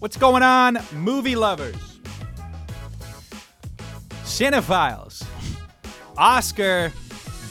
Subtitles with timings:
[0.00, 1.76] What's going on, movie lovers?
[4.24, 5.22] Cinephiles,
[6.16, 6.92] Oscar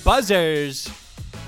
[0.04, 0.89] buzzers.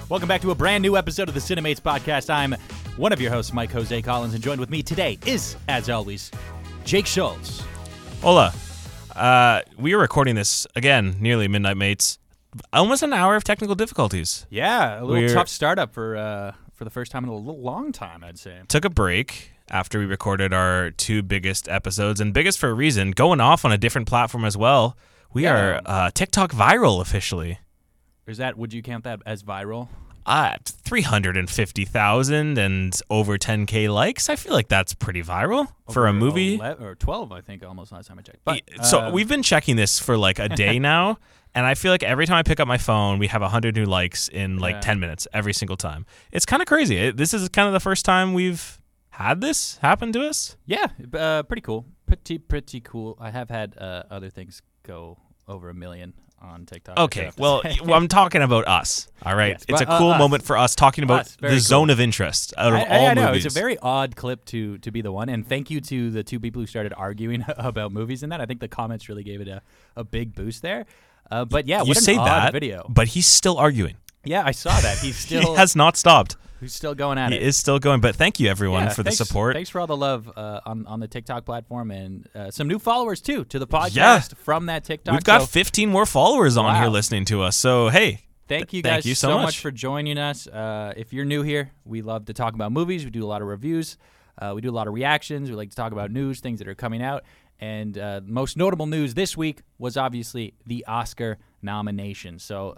[0.10, 2.29] Welcome back to a brand new episode of the Cinemates podcast.
[2.29, 2.56] I'm
[2.97, 6.29] one of your hosts, Mike Jose Collins, and joined with me today is, as always,
[6.86, 7.63] Jake Schulz.
[8.22, 8.54] Hola.
[9.15, 12.20] Uh, we are recording this again, nearly midnight mates.
[12.74, 14.46] Almost an hour of technical difficulties.
[14.49, 17.59] Yeah, a little We're- tough startup for uh, for the first time in a little
[17.62, 18.60] long time, I'd say.
[18.68, 23.12] Took a break after we recorded our two biggest episodes, and biggest for a reason,
[23.12, 24.96] going off on a different platform as well.
[25.34, 25.54] We Yeah.
[25.56, 27.58] are uh, TikTok viral officially.
[28.28, 28.58] Is that?
[28.58, 29.88] Would you count that as viral?
[30.26, 34.30] Uh, 350,000 and over 10k likes.
[34.30, 36.56] I feel like that's pretty viral for a movie.
[36.56, 38.40] 11 or twelve, I think, almost last time I checked.
[38.46, 41.18] But so uh, we've been checking this for like a day now,
[41.56, 43.86] and I feel like every time I pick up my phone, we have hundred new
[43.86, 44.82] likes in like Yeah.
[44.82, 46.06] ten minutes every single time.
[46.32, 46.98] It's kind of crazy.
[46.98, 48.80] It, this is kind of the first time we've
[49.12, 50.58] had this happen to us.
[50.66, 51.85] Yeah, uh, pretty cool.
[52.05, 53.18] Pretty pretty cool.
[53.20, 56.98] I have had uh, other things go over a million on TikTok.
[56.98, 59.08] Okay, well, well, I'm talking about us.
[59.24, 60.20] All right, Yes, it's a but, uh, cool us.
[60.20, 61.60] moment for us talking about Us, the cool.
[61.60, 63.46] zone of interest out of I, all I, I know movies.
[63.46, 66.23] it's a very odd clip to to be the one, and thank you to the
[66.23, 68.41] two people who started arguing about movies in that.
[68.41, 69.61] I think the comments really gave it a,
[69.95, 70.85] a big boost there.
[71.30, 72.85] Uh, but yeah, you what an say odd that video.
[72.89, 73.95] but he's still arguing.
[74.23, 75.00] Yeah, I saw that.
[75.00, 76.36] He's still he has not stopped.
[76.59, 77.41] he's still going at it.
[77.41, 78.02] He is still going.
[78.02, 79.55] But thank you everyone Yeah, for thanks- the support.
[79.55, 82.80] Thanks for all the love uh, on on the TikTok platform and uh, some new
[82.80, 84.19] followers too to the podcast Yeah.
[84.38, 85.13] from that TikTok.
[85.13, 86.81] We've got So 15 more followers on Wow.
[86.81, 87.55] here listening to us.
[87.58, 89.44] So hey, Thank you Thank you so so much.
[89.45, 90.45] much for joining us.
[90.45, 93.06] Uh, if you're new here, we love to talk about movies.
[93.06, 93.97] We do a lot of reviews.
[94.38, 95.50] Uh, we do a lot of reactions.
[95.50, 97.23] We like to talk about news, things that are coming out.
[97.59, 102.39] And uh, most notable news this week was obviously the Oscar nomination.
[102.39, 102.75] So,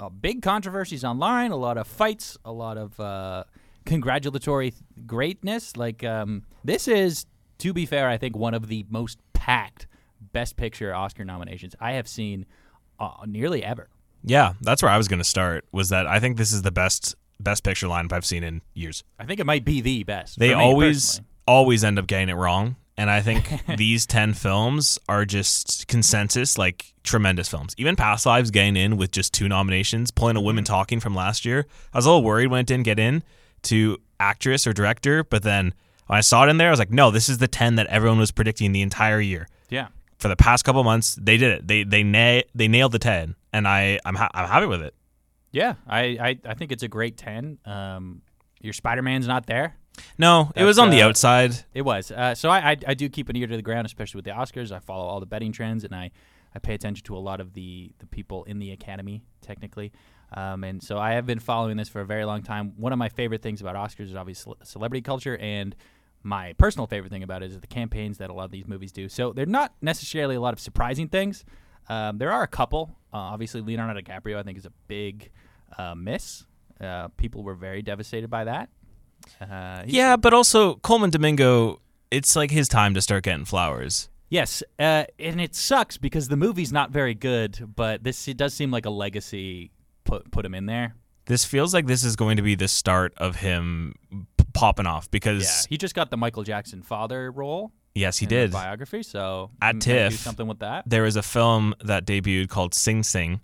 [0.00, 3.44] uh, big controversies online, a lot of fights, a lot of uh,
[3.84, 4.74] congratulatory
[5.06, 5.76] greatness.
[5.76, 7.26] Like, um, this is,
[7.58, 9.86] to be fair, I think one of the most packed
[10.32, 12.46] Best Picture Oscar nominations I have seen
[12.98, 13.88] uh, nearly ever.
[14.24, 15.64] Yeah, that's where I was going to start.
[15.72, 19.04] Was that I think this is the best best picture lineup I've seen in years.
[19.18, 20.38] I think it might be the best.
[20.38, 21.28] They always personally.
[21.46, 26.58] always end up getting it wrong, and I think these ten films are just consensus
[26.58, 27.74] like tremendous films.
[27.76, 30.72] Even Past Lives getting in with just two nominations, pulling a Women Mm-hmm.
[30.72, 31.66] Talking from last year.
[31.92, 33.22] I was a little worried when it didn't get in
[33.62, 35.74] to actress or director, but then
[36.06, 37.86] when I saw it in there, I was like, no, this is the ten that
[37.88, 39.48] everyone was predicting the entire year.
[39.70, 39.88] Yeah.
[40.18, 41.66] For the past couple months, they did it.
[41.68, 44.94] They they na- they nailed the ten, and I I'm ha- I'm happy with it.
[45.52, 45.74] Yeah.
[45.86, 47.58] I, I, I think it's a great 10.
[47.64, 48.20] Um,
[48.60, 49.74] your Spider Man's not there.
[50.18, 51.64] No, it was That's, on the uh, outside.
[51.74, 52.10] It was.
[52.10, 54.32] Uh, so I, I, I do keep an ear to the ground, especially with the
[54.32, 54.72] Oscars.
[54.72, 56.10] I follow all the betting trends and I,
[56.54, 59.92] I pay attention to a lot of the, the people in the Academy, technically.
[60.32, 62.72] Um, and so I have been following this for a very long time.
[62.76, 65.36] One of my favorite things about Oscars is obviously celebrity culture.
[65.36, 65.76] And
[66.22, 68.90] my personal favorite thing about it is the campaigns that a lot of these movies
[68.90, 69.08] do.
[69.08, 71.44] So they're not necessarily a lot of surprising things.
[71.88, 72.96] Um, there are a couple.
[73.12, 75.30] Uh, obviously, Leonardo DiCaprio, I think, is a big
[75.78, 76.44] uh, miss.
[76.80, 78.68] Uh, people were very devastated by that.
[79.40, 84.08] Uh, Yeah, but also Colman Domingo, it's like his time to start getting flowers.
[84.28, 88.54] Yes, uh, and it sucks because the movie's not very good, but this it does
[88.54, 89.70] seem like a legacy
[90.04, 90.94] put put him in there.
[91.26, 95.04] This feels like this is going to be the start of him p- popping off
[95.04, 97.72] Yeah, because he just got the Michael Jackson father role.
[97.94, 98.52] yes, he in did.
[98.52, 99.02] biography.
[99.04, 100.88] So At m- maybe do TIFF, something with that.
[100.88, 103.40] There was a film that debuted called Sing Sing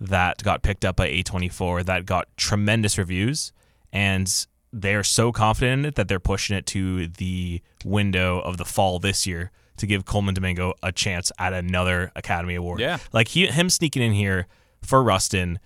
[0.00, 3.52] that got picked up by A24 that got tremendous reviews
[3.92, 8.64] and they're so confident in it that they're pushing it to the window of the
[8.64, 12.80] fall this year to give Colman Domingo a chance at another Academy Award.
[12.80, 12.98] Yeah.
[13.12, 14.46] Like he him sneaking in here
[14.82, 15.58] for Rustin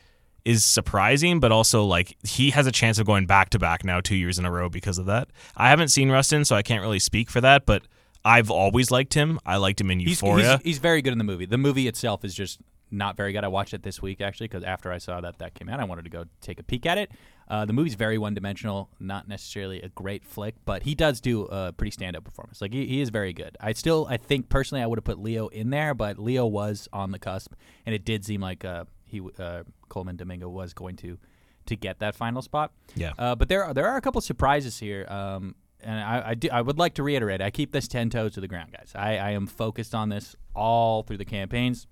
[0.45, 4.01] is surprising, but also like he has a chance of going back to back now
[4.01, 5.29] two years in a row because of that.
[5.57, 7.83] I haven't seen Rustin, so I can't really speak for that, but
[8.25, 9.39] I've always liked him.
[9.47, 10.57] I liked him in He's, Euphoria.
[10.59, 11.47] he's he's very good in the movie.
[11.47, 12.61] The movie itself is just
[12.97, 13.45] not very good.
[13.45, 15.85] I watched it this week actually because after I saw that that came out, I
[15.85, 17.13] wanted to go take a peek at it.
[17.49, 21.45] Uh, the movie's very one dimensional, not necessarily a great flick, but he does do
[21.45, 22.61] a pretty stand up performance.
[22.61, 23.57] Like he, he is very good.
[23.61, 26.89] I still I think personally I would have put Leo in there, but Leo was
[26.93, 27.53] on the cusp,
[27.85, 31.19] and it did seem like uh, he uh, Colman Domingo was going to
[31.67, 32.73] to get that final spot.
[32.95, 33.13] Yeah.
[33.19, 35.07] Uh, but there are, there are a couple surprises here.
[35.09, 38.35] Um, and I I, do, I would like to reiterate, I keep this ten toes
[38.35, 38.93] to the ground, guys.
[38.95, 41.87] I, I am focused on this all through the campaigns.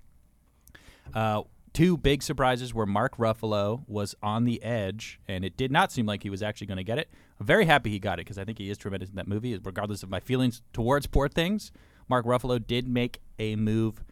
[1.12, 1.42] Uh,
[1.72, 6.06] two big surprises were Mark Ruffalo was on the edge, and it did not seem
[6.06, 7.10] like he was actually going to get it.
[7.38, 9.58] I'm very happy he got it because I think he is tremendous in that movie,
[9.62, 11.72] regardless of my feelings towards poor things.
[12.08, 14.04] Mark Ruffalo did make a move,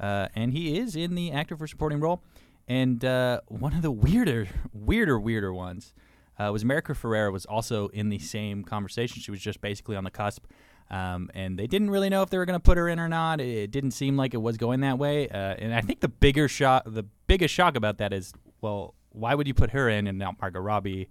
[0.00, 2.22] uh, and he is in the actor for supporting role.
[2.66, 5.92] And uh, one of the weirder, weirder, weirder ones
[6.38, 9.20] uh, was America Ferrera was also in the same conversation.
[9.20, 10.44] She was just basically on the cusp.
[10.90, 13.08] Um, and they didn't really know if they were going to put her in or
[13.08, 13.40] not.
[13.40, 15.28] It didn't seem like it was going that way.
[15.28, 19.34] Uh, and I think the bigger shock, the biggest shock about that is, well, why
[19.34, 21.08] would you put her in and not Margot Robbie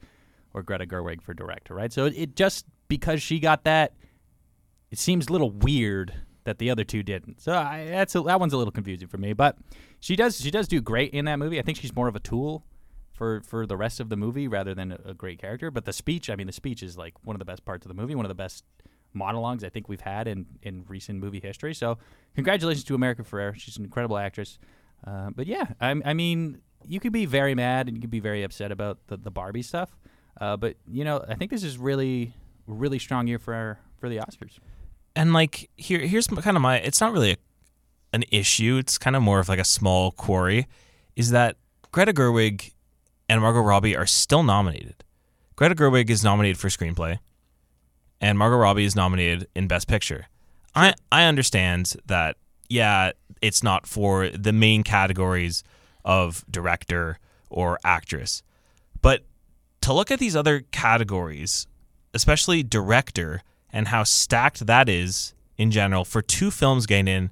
[0.54, 1.94] or Greta Gerwig for director, right?
[1.94, 3.94] So it, just because she got that,
[4.92, 7.42] it seems a little weird that the other two didn't.
[7.42, 9.34] So I, that's a, that one's a little confusing for me.
[9.34, 9.58] But
[10.00, 11.60] she does she does do great in that movie.
[11.60, 12.66] I think she's more of a tool
[13.14, 15.70] for for the rest of the movie rather than a, a great character.
[15.72, 17.90] But the speech, I mean, the speech is like one of the best parts of
[17.90, 18.64] the movie, one of the best
[19.14, 21.74] monologues I think we've had in in recent movie history.
[21.74, 21.98] So
[22.36, 23.56] congratulations to America Ferrera.
[23.56, 24.60] She's an incredible actress.
[25.06, 28.20] Uh, but yeah, I, I mean, you could be very mad and you could be
[28.20, 29.96] very upset about the, the Barbie stuff.
[30.40, 32.34] Uh, but you know, I think this is really
[32.68, 34.60] really strong year for our, for the Oscars.
[35.16, 36.78] And like here, here's kind of my.
[36.78, 37.38] It's not really a,
[38.14, 38.78] an issue.
[38.78, 40.68] It's kind of more of like a small quarry.
[41.16, 41.58] Is that
[41.92, 42.74] Greta Gerwig
[43.28, 45.04] and Margot Robbie are still nominated.
[45.56, 47.20] Greta Gerwig is nominated for screenplay,
[48.22, 50.28] and Margot Robbie is nominated in Best Picture.
[50.76, 52.38] I I understand that.
[52.70, 53.12] Yeah,
[53.42, 55.64] it's not for the main categories
[56.06, 57.18] of director
[57.50, 58.44] or actress,
[59.02, 59.24] but
[59.82, 61.66] to look at these other categories,
[62.14, 67.32] especially director and how stacked that is in general for two films getting in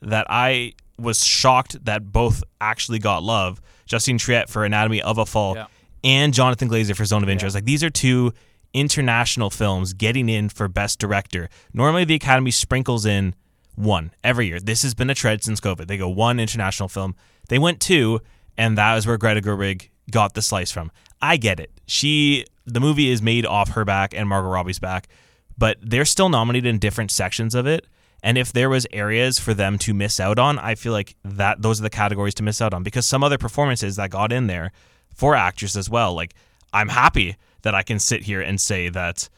[0.00, 3.60] that I was shocked that both actually got love.
[3.86, 5.66] Justine Triet for Anatomy of a Fall Yeah.
[6.04, 7.54] and Jonathan Glazer for Zone of Interest.
[7.54, 8.32] Like these are two
[8.74, 11.48] international films getting in for best director.
[11.72, 13.34] Normally the Academy sprinkles in
[13.74, 14.60] one every year.
[14.60, 15.86] This has been a trend since COVID.
[15.86, 17.14] They go one international film.
[17.48, 18.20] They went two,
[18.56, 20.90] and that is where Greta Gerwig got the slice from.
[21.20, 21.70] I get it.
[21.86, 25.08] She the movie is made off her back and Margot Robbie's back,
[25.56, 27.86] but they're still nominated in different sections of it.
[28.22, 31.62] And if there was areas for them to miss out on, I feel like that
[31.62, 34.48] those are the categories to miss out on because some other performances that got in
[34.48, 34.72] there
[35.14, 36.14] for actors as well.
[36.14, 36.34] Like
[36.72, 39.28] I'm happy that I can sit here and say that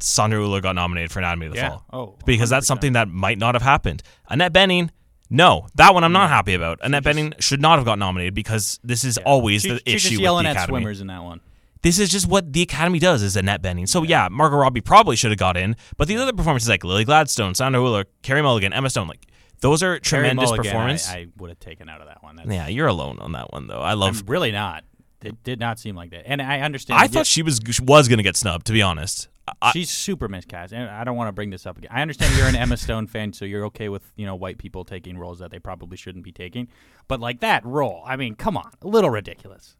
[0.00, 1.68] Sandra Hüller got nominated for Anatomy of the Yeah.
[1.70, 1.84] Fall.
[1.92, 4.02] Oh, because that's something that might not have happened.
[4.28, 4.90] Annette Bening,
[5.30, 6.78] no, that one I'm not happy about.
[6.82, 10.08] Annette Bening should not have got nominated because this is always She- the she's issue
[10.10, 10.80] just yelling with the at Academy.
[10.82, 11.40] swimmers in that one.
[11.82, 13.88] This is just what the Academy does is Annette Bening.
[13.88, 17.04] So yeah, Margot Robbie probably should have got in, but these other performances like Lily
[17.04, 19.26] Gladstone, Sandra Hüller, Carey Mulligan, Emma Stone, like
[19.60, 21.08] those are tremendous Mulligan, performance.
[21.08, 22.36] I, I would have taken out of that one.
[22.36, 23.80] That's, yeah, you're alone on that one though.
[23.80, 24.20] I love.
[24.20, 24.84] I'm really not.
[25.22, 27.00] It did not seem like that, and I understand.
[27.00, 28.66] I thought she was was gonna get snubbed.
[28.66, 29.28] To be honest,
[29.60, 31.90] I, she's super miscast, and I don't want to bring this up again.
[31.92, 34.84] I understand you're an Emma Stone fan, so you're okay with you know white people
[34.84, 36.68] taking roles that they probably shouldn't be taking,
[37.08, 39.76] but like that role, I mean, come on, a little ridiculous.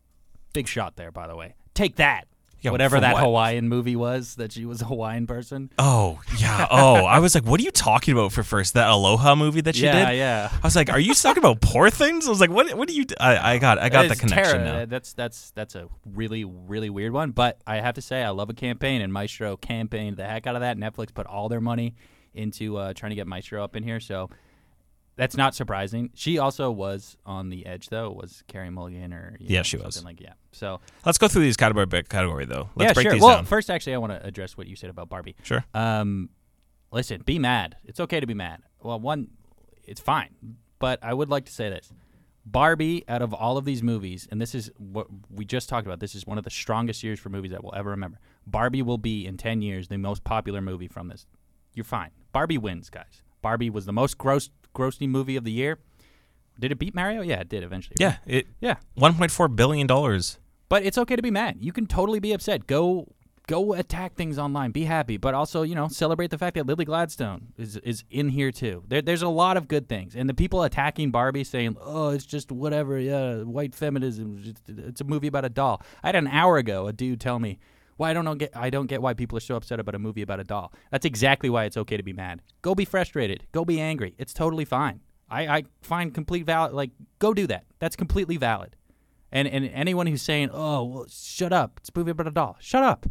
[0.53, 1.55] Big shot there, by the way.
[1.75, 2.27] Take that.
[2.61, 3.23] Yeah, Whatever that what?
[3.23, 5.71] Hawaiian movie was, that she was a Hawaiian person.
[5.79, 8.75] oh yeah, oh I was like, what are you talking about for first?
[8.75, 10.17] That Aloha movie that she yeah, did.
[10.17, 10.51] yeah.
[10.51, 10.51] yeah.
[10.53, 12.75] I was like, "Are you talking about poor things?" I was like, "What?
[12.75, 14.81] What do you?" I, I got, I got the connection terror.
[14.81, 14.85] now.
[14.87, 17.31] That's that's that's a really really weird one.
[17.31, 20.57] But I have to say, I love a campaign, and Maestro campaigned the heck out
[20.57, 20.77] of that.
[20.77, 21.95] Netflix put all their money
[22.35, 24.31] into uh, trying to get Maestro up in here, so
[25.19, 26.11] that's not surprising.
[26.15, 28.11] She also was on the edge, though.
[28.11, 30.03] Was Carey Mulligan or Yeah, know, she was.
[30.05, 30.33] like yeah.
[30.53, 32.71] So Let's go through these category by category, though.
[32.77, 33.13] Let's yeah, break sure.
[33.13, 33.45] these well, down.
[33.45, 35.35] first, actually, I want to address what you said about Barbie.
[35.43, 35.65] sure.
[35.75, 36.31] Um,
[36.91, 37.77] listen, be mad.
[37.85, 38.63] It's okay to be mad.
[38.81, 39.29] Well, one,
[39.85, 40.31] it's fine.
[40.79, 41.93] But I would like to say this.
[42.47, 46.01] Barbie, out of all of these movies, and this is what we just talked about,
[46.01, 48.21] this is one of the strongest years for movies that we'll ever remember.
[48.47, 51.27] Barbie will be, in 10 years, the most popular movie from this.
[51.75, 52.11] You're fine.
[52.33, 53.23] Barbie wins, guys.
[53.43, 55.79] Barbie was the most gross, grossing movie of the year.
[56.59, 57.23] Did it beat Mario?
[57.23, 57.97] Yeah, it did eventually.
[58.01, 58.77] Yeah, it Yeah.
[58.97, 60.39] 1.4 billion dollars.
[60.69, 61.57] But it's okay to be mad.
[61.61, 62.67] You can totally be upset.
[62.67, 63.15] Go
[63.47, 64.71] go attack things online.
[64.71, 68.29] Be happy, but also you know celebrate the fact that Lily Gladstone is is in
[68.29, 68.85] here too.
[68.87, 72.27] There, there's a lot of good things, and the people attacking Barbie saying, "Oh, it's
[72.27, 74.43] just whatever, yeah, white feminism.
[74.69, 77.59] It's a movie about a doll." I had an hour ago a dude tell me.
[77.99, 80.23] Why I don't get I don't get why people are so upset about a movie
[80.23, 80.73] about a doll.
[80.91, 82.41] That's exactly why it's okay to be mad.
[82.63, 83.45] Go be frustrated.
[83.53, 84.15] Go be angry.
[84.19, 85.01] It's totally fine.
[85.29, 87.65] I, I find complete valid like go do that.
[87.81, 88.77] That's completely valid.
[89.33, 91.73] And and anyone who's saying, "Oh, well, shut up.
[91.79, 93.05] It's a movie about a doll." Shut up.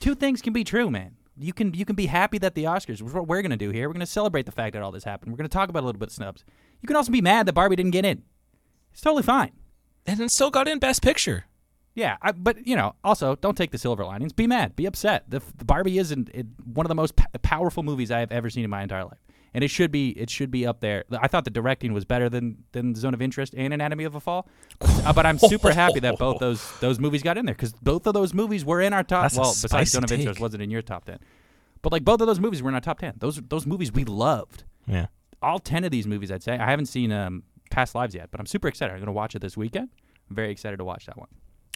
[0.00, 1.16] Two things can be true, man.
[1.38, 3.56] You can you can be happy that the Oscars, which is what we're going to
[3.56, 3.88] do here.
[3.88, 5.32] We're going to celebrate the fact that all this happened.
[5.32, 6.44] We're going to talk about a little bit of snubs.
[6.82, 8.24] You can also be mad that Barbie didn't get in.
[8.92, 9.52] It's totally fine.
[10.06, 11.46] And then still got in Best Picture.
[11.96, 14.34] Yeah, I, but you know, also don't take the silver linings.
[14.34, 14.76] Be mad.
[14.76, 15.24] Be upset.
[15.30, 16.14] The, the Barbie is
[16.64, 19.18] one of the most p- powerful movies I have ever seen in my entire life,
[19.54, 21.04] and it should be it should be up there.
[21.18, 24.20] I thought the directing was better than than Zone of Interest and Anatomy of a
[24.20, 24.46] Fall,
[24.82, 28.06] uh, but I'm super happy that both those those movies got in there because both
[28.06, 29.22] of those movies were in our top.
[29.22, 31.18] That's well, besides Zone of Interest wasn't in your top ten,
[31.80, 33.14] but like both of those movies were in our top ten.
[33.16, 34.64] Those those movies we loved.
[34.86, 35.06] Yeah.
[35.40, 36.58] All ten of these movies, I'd say.
[36.58, 38.92] I haven't seen um, Past Lives yet, but I'm super excited.
[38.92, 39.88] I'm going to watch it this weekend.
[40.28, 41.28] I'm very excited to watch that one.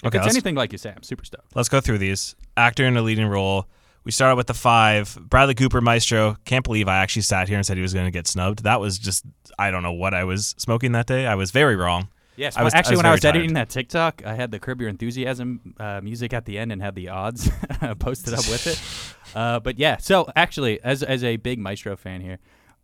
[0.02, 1.54] If Okay, it's anything like you say, I'm super stoked.
[1.54, 2.34] Let's go through these.
[2.56, 3.66] Actor in a leading role.
[4.04, 5.18] We started with the five.
[5.20, 6.36] Bradley Cooper, Maestro.
[6.46, 8.64] Can't believe I actually sat here and said he was going to get snubbed.
[8.64, 9.24] That was just,
[9.58, 11.26] I don't know what I was smoking that day.
[11.26, 12.08] I was very wrong.
[12.36, 14.58] Yes, I was- actually I was when I was editing that TikTok, I had the
[14.58, 17.50] Curb Your Enthusiasm uh, music at the end and had the odds
[17.98, 18.80] posted up with it.
[19.32, 22.40] Uh, but yeah, so actually, as as a big Maestro fan here,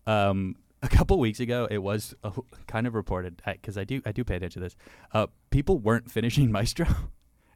[0.07, 2.30] um, a couple weeks ago, it was uh,
[2.66, 4.76] kind of reported because I do I do pay attention to this.
[5.12, 6.87] Uh, people weren't finishing Maestro;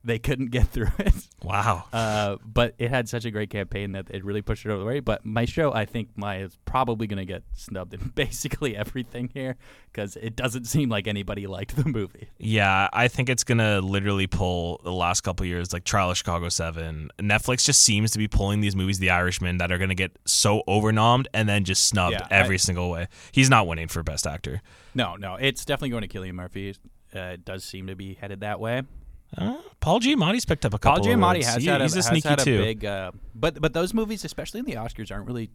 [0.02, 1.14] they couldn't get through it.
[1.42, 1.84] Wow.
[1.92, 4.84] Uh, but it had such a great campaign that it really pushed it over the
[4.86, 5.00] way.
[5.00, 9.56] But Maestro, I think, my is probably going to get snubbed in basically everything here
[9.92, 12.28] because it doesn't seem like anybody liked the movie.
[12.38, 16.48] Yeah, I think it's gonna literally pull the last couple years, like Trial of Chicago
[16.48, 17.10] Seven.
[17.18, 20.62] Netflix just seems to be pulling these movies, The Irishman, that are gonna get so
[20.68, 23.08] overnommed and then just snubbed Yeah, every I- single way.
[23.32, 24.62] He's not winning for Best Actor.
[24.94, 26.74] No, no, it's definitely going to Cillian Murphy.
[27.14, 28.82] Uh, it does seem to be headed that way.
[29.36, 31.04] Uh, Paul Giamatti's picked up a couple.
[31.04, 31.12] Paul.
[31.12, 31.46] Giamatti awards.
[31.46, 32.58] has He- had a, he's a sneaky had a too.
[32.58, 35.50] big, uh, but but those movies, especially in the Oscars, aren't really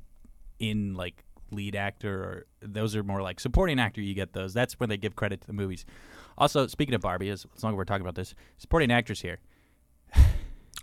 [0.59, 4.01] in like lead actor or those are more like supporting actor.
[4.01, 4.53] You get those.
[4.53, 5.85] That's when they give credit to the movies.
[6.37, 9.39] Also, speaking of Barbie, as, as long as we're talking about this, supporting actress here.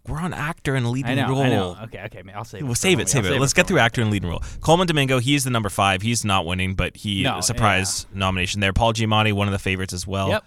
[0.08, 1.42] We're on actor and leading I know, role.
[1.42, 1.76] I know.
[1.84, 2.64] Okay, okay, man, I'll save it.
[2.64, 3.40] Well, save it, save I'll it.
[3.40, 4.42] Let's for get through actor and leading role.
[4.61, 6.02] Colman Domingo, he's the number five.
[6.02, 8.72] He's not winning, but he No, surprise nomination there.
[8.72, 10.28] Paul Giamatti, one of the favorites as well.
[10.30, 10.44] Yep.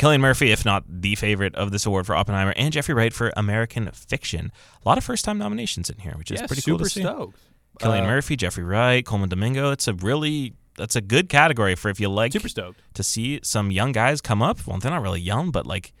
[0.00, 3.32] Cillian Murphy, if not the favorite of this award for Oppenheimer, and Jeffrey Wright for
[3.36, 4.50] American Fiction.
[4.84, 7.02] A lot of first-time nominations in here, which is Yeah, pretty cool to see.
[7.02, 7.38] stoked.
[7.80, 9.70] Cillian Uh, Murphy, Jeffrey Wright, Colman Domingo.
[9.70, 12.80] It's a really that's a good category for if you like Super stoked.
[12.94, 14.66] to see some young guys come up.
[14.66, 15.92] Well, they're not really young, but like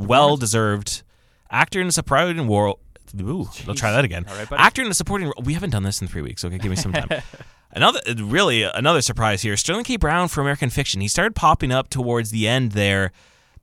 [0.00, 1.02] well deserved
[1.50, 2.80] actor in a supporting role.
[3.20, 4.24] Ooh, I'll try that again.
[4.28, 5.42] Right, actor in a supporting role.
[5.44, 6.44] We haven't done this in three weeks.
[6.44, 7.08] Okay, give me some time.
[7.70, 9.56] another, really, another surprise here.
[9.56, 9.96] Sterling K.
[9.96, 11.00] Brown for American Fiction.
[11.00, 13.12] He started popping up towards the end there,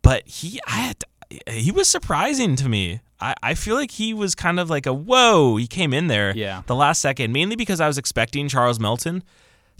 [0.01, 1.03] but he, I had,
[1.47, 3.01] he was surprising to me.
[3.19, 5.55] I, I feel like he was kind of like a whoa.
[5.57, 6.63] He came in there, Yeah.
[6.65, 9.23] the last second, mainly because I was expecting Charles Melton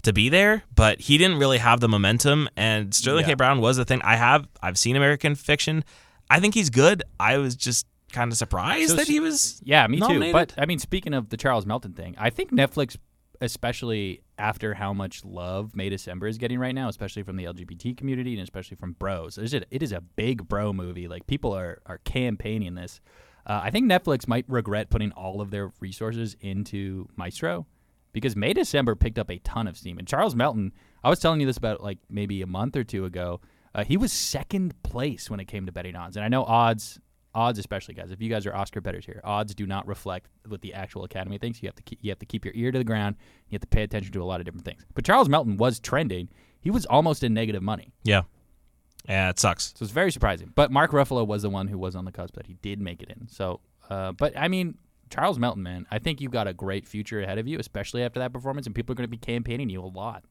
[0.04, 2.48] to be there, but he didn't really have the momentum.
[2.56, 3.28] And Sterling Yeah.
[3.28, 3.34] K.
[3.34, 4.00] Brown was the thing.
[4.02, 5.84] I have I've seen American Fiction.
[6.30, 7.02] I think he's good.
[7.20, 9.60] I was just kind of surprised So that he was.
[9.64, 10.32] Yeah, me too.
[10.32, 12.96] But I mean, speaking of the Charles Melton thing, I think Netflix,
[13.42, 17.96] especially after how much love May December is getting right now, especially from the LGBT
[17.96, 21.08] community and especially from bros, it is a, it is a big bro movie.
[21.08, 23.00] Like people are are campaigning this.
[23.44, 27.66] Uh, I think Netflix might regret putting all of their resources into Maestro
[28.12, 29.98] because May December picked up a ton of steam.
[29.98, 30.72] And Charles Melton,
[31.02, 33.40] I was telling you this about like maybe a month or two ago.
[33.74, 37.00] Uh, he was second place when it came to betting odds, and I know odds,
[37.34, 38.10] odds especially guys.
[38.10, 41.38] If you guys are Oscar betters here, odds do not reflect what the actual Academy
[41.38, 41.62] thinks.
[41.62, 43.16] You have to keep, you have to keep your ear to the ground.
[43.48, 44.84] You have to pay attention to a lot of different things.
[44.94, 46.28] But Charles Melton was trending.
[46.60, 48.22] He was almost in negative money, Yeah,
[49.08, 49.74] yeah, it sucks.
[49.76, 50.52] so it's very surprising.
[50.54, 53.02] But Mark Ruffalo was the one who was on the cusp that he did make
[53.02, 53.26] it in.
[53.28, 53.60] So,
[53.90, 54.78] uh, but I mean.
[55.10, 58.18] Charles Melton, man, I think you've got a great future ahead of you, especially after
[58.20, 60.24] that performance, and people are going to be campaigning you a lot.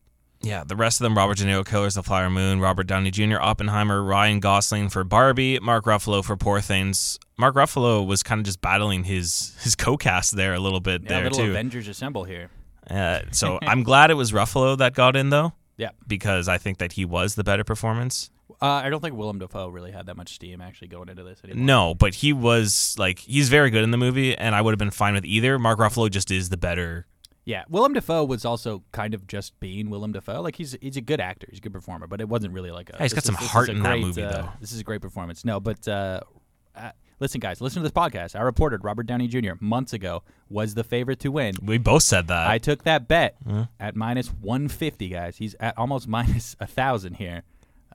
[0.43, 3.12] Yeah, the rest of them: Robert De Niro, Killers of the Flower Moon, Robert Downey
[3.12, 7.19] Jr., Oppenheimer, Ryan Gosling for Barbie, Mark Ruffalo for Poor Things.
[7.38, 11.10] Mark Ruffalo was kind of just battling his his co-cast there a little bit Yeah,
[11.10, 11.51] there little too.
[11.51, 12.50] Avengers assemble here.
[12.89, 15.89] Uh, so I'm glad it was Ruffalo that got in though, Yeah.
[16.07, 18.31] because I think that he was the better performance.
[18.62, 21.39] Uh, I don't think Willem Dafoe really had that much steam actually going into this
[21.43, 21.65] anymore.
[21.65, 24.77] No, but he was like he's very good in the movie, and I would have
[24.79, 25.57] been fine with either.
[25.57, 27.07] Mark Ruffalo just is the better.
[27.43, 30.41] Yeah, Willem Dafoe was also kind of just being Willem Dafoe.
[30.41, 32.89] Like he's he's a good actor, he's a good performer, but it wasn't really like
[32.91, 32.93] a.
[32.98, 34.50] Yeah, he's got this some heart is in that movie, uh, though.
[34.60, 35.43] This is a great performance.
[35.43, 36.21] No, but uh,
[36.75, 38.36] uh, listen, guys, listen to this podcast.
[38.39, 39.53] I reported Robert Downey Jr.
[39.60, 41.55] months ago was the favorite to win.
[41.63, 42.48] We both said that.
[42.48, 43.38] I took that bet
[43.79, 45.38] at minus one fifty, guys.
[45.38, 47.41] He's at almost minus a thousand here.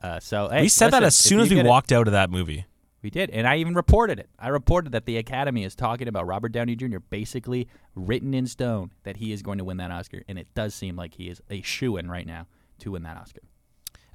[0.03, 2.11] Uh, so hey, we said that as soon as we get it- walked out of
[2.11, 2.65] that movie.
[3.03, 4.27] We did, and I even reported it.
[4.39, 6.97] I reported that the Academy is talking about Robert Downey Jr.
[7.09, 10.73] basically written in stone that he is going to win that Oscar, and it does
[10.73, 12.47] seem like he is a shoe in right now
[12.79, 13.41] to win that Oscar.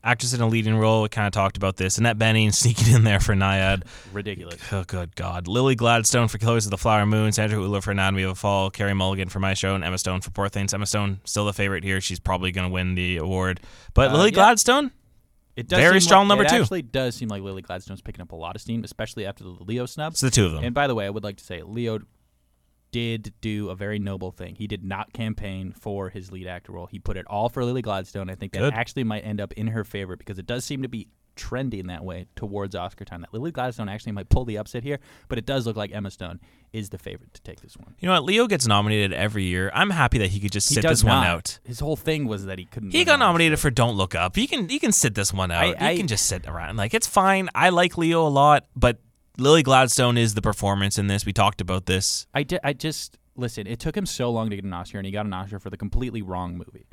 [0.04, 1.02] Actress in a leading role.
[1.02, 1.96] We kind of talked about this.
[1.96, 3.84] Annette Bening sneaking in there for Nyad.
[4.12, 4.60] Ridiculous.
[4.72, 5.46] Oh, good God.
[5.46, 7.30] Lily Gladstone for Killers of the Flower Moon.
[7.30, 8.68] Sandra Hüller for Anatomy of a Fall.
[8.70, 9.76] Carey Mulligan for Maestro.
[9.76, 10.74] And Emma Stone for Poor Things.
[10.74, 12.00] Emma Stone, still the favorite here.
[12.00, 13.60] She's probably going to win the award.
[13.94, 14.34] But Uh, Lily yeah.
[14.34, 14.90] Gladstone,
[15.56, 16.62] It does Very strong like, number it two.
[16.62, 19.50] actually does seem like Lily Gladstone's picking up a lot of steam, especially after the
[19.50, 20.12] Leo snub.
[20.12, 20.64] it's the two of them.
[20.64, 22.00] And by the way, I would like to say Leo
[22.90, 24.54] did do a very noble thing.
[24.54, 26.86] He did not campaign for his lead actor role.
[26.86, 28.30] He put it all for Lily Gladstone.
[28.30, 28.74] I think that Good.
[28.74, 32.04] actually might end up in her favor because it does seem to be trending that
[32.04, 33.20] way towards Oscar time.
[33.22, 34.98] That Lily Gladstone actually might pull the upset here,
[35.28, 36.40] but it does look like Emma Stone
[36.72, 37.94] is the favorite to take this one.
[38.00, 38.24] You know what?
[38.24, 39.70] Leo gets nominated every year.
[39.74, 41.58] I'm happy that he could just He sit this one out.
[41.64, 42.90] His whole thing was that he couldn't.
[42.92, 44.36] He got nominated for Don't Look Up.
[44.36, 45.80] He can he can sit this one out.
[45.80, 46.76] I- he can just sit around.
[46.76, 47.48] Like it's fine.
[47.54, 48.98] I like Leo a lot, but
[49.38, 51.24] Lily Gladstone is the performance in this.
[51.24, 52.26] We talked about this.
[52.34, 55.06] I, di- I just listen, it took him so long to get an Oscar, and
[55.06, 56.86] he got an Oscar for the completely wrong movie.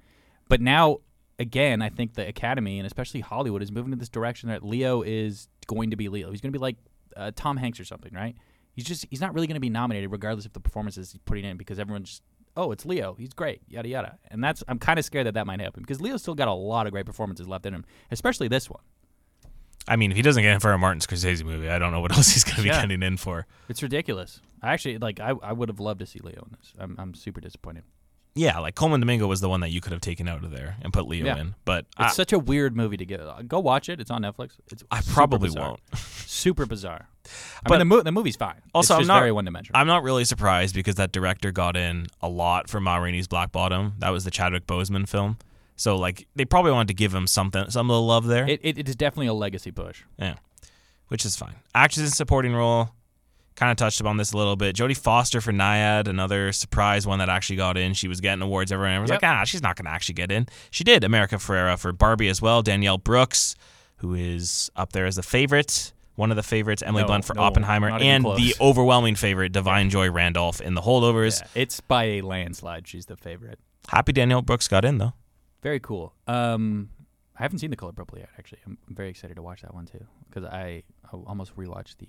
[0.48, 1.00] But now,
[1.39, 5.01] again, I think the Academy and especially Hollywood is moving in this direction that Leo
[5.01, 6.29] is going to be Leo.
[6.31, 6.75] He's going to be like
[7.17, 8.36] uh, Tom Hanks or something, right?
[8.74, 11.43] He's just he's not really going to be nominated regardless of the performances he's putting
[11.46, 12.24] in because everyone's just
[12.58, 15.46] oh it's Leo he's great yada yada and that's I'm kind of scared that that
[15.46, 18.48] might happen because Leo's still got a lot of great performances left in him especially
[18.48, 18.81] this one.
[19.88, 22.00] I mean, if he doesn't get in for a Martin Scorsese movie, I don't know
[22.00, 22.81] what else he's going to be Yeah.
[22.81, 23.48] getting in for.
[23.69, 24.39] It's ridiculous.
[24.62, 26.74] I actually like I, I would have loved to see Leo in this.
[26.79, 27.84] I'm I'm super disappointed.
[28.36, 30.77] Yeah, like Colman Domingo was the one that you could have taken out of there
[30.81, 31.38] and put Leo Yeah.
[31.38, 33.19] in, but It's I, such a weird movie to get.
[33.19, 34.00] Uh, go watch it.
[34.00, 34.51] It's on Netflix.
[34.71, 35.69] It's I probably bizarre.
[35.69, 35.79] won't.
[35.95, 37.07] Super bizarre.
[37.25, 37.29] I
[37.65, 38.62] But- mean, the, mo- the movie's fine.
[38.74, 39.79] Also, it's I'm not- very one dimensional.
[39.79, 43.51] I'm not really surprised because that director got in a lot for Ma Rainey's Black
[43.51, 43.93] Bottom.
[44.00, 45.38] That was the Chadwick Boseman film.
[45.75, 48.48] So like they probably wanted to give him something, some of the love there.
[48.48, 50.03] It, it, it is definitely a legacy push.
[50.17, 50.36] yeah,
[51.07, 51.55] which is fine.
[51.74, 52.89] Actress in supporting role,
[53.59, 54.73] kind of touched upon this a little bit.
[54.75, 57.93] Jodie Foster for Nyad, another surprise one that actually got in.
[57.93, 58.71] She was getting awards.
[58.71, 59.21] Every and everyone was Yep.
[59.21, 60.47] like, ah, she's not going to actually get in.
[60.71, 61.03] She did.
[61.03, 62.61] America Ferrera for Barbie as well.
[62.61, 63.55] Danielle Brooks,
[63.97, 65.91] who is up there as a favorite.
[66.15, 69.89] One of the favorites, Emily No, Blunt for no, Oppenheimer, and the overwhelming favorite, Da'Vine
[69.89, 71.39] Joy Randolph in The Holdovers.
[71.41, 72.87] Yeah, it's by a landslide.
[72.87, 73.57] She's the favorite.
[73.89, 75.13] Happy Danielle Brooks got in though.
[75.63, 76.13] Very cool.
[76.27, 76.89] Um,
[77.37, 78.29] I haven't seen The Color Purple yet.
[78.37, 82.07] Actually, I'm, very excited to watch that one too because I, I almost rewatched the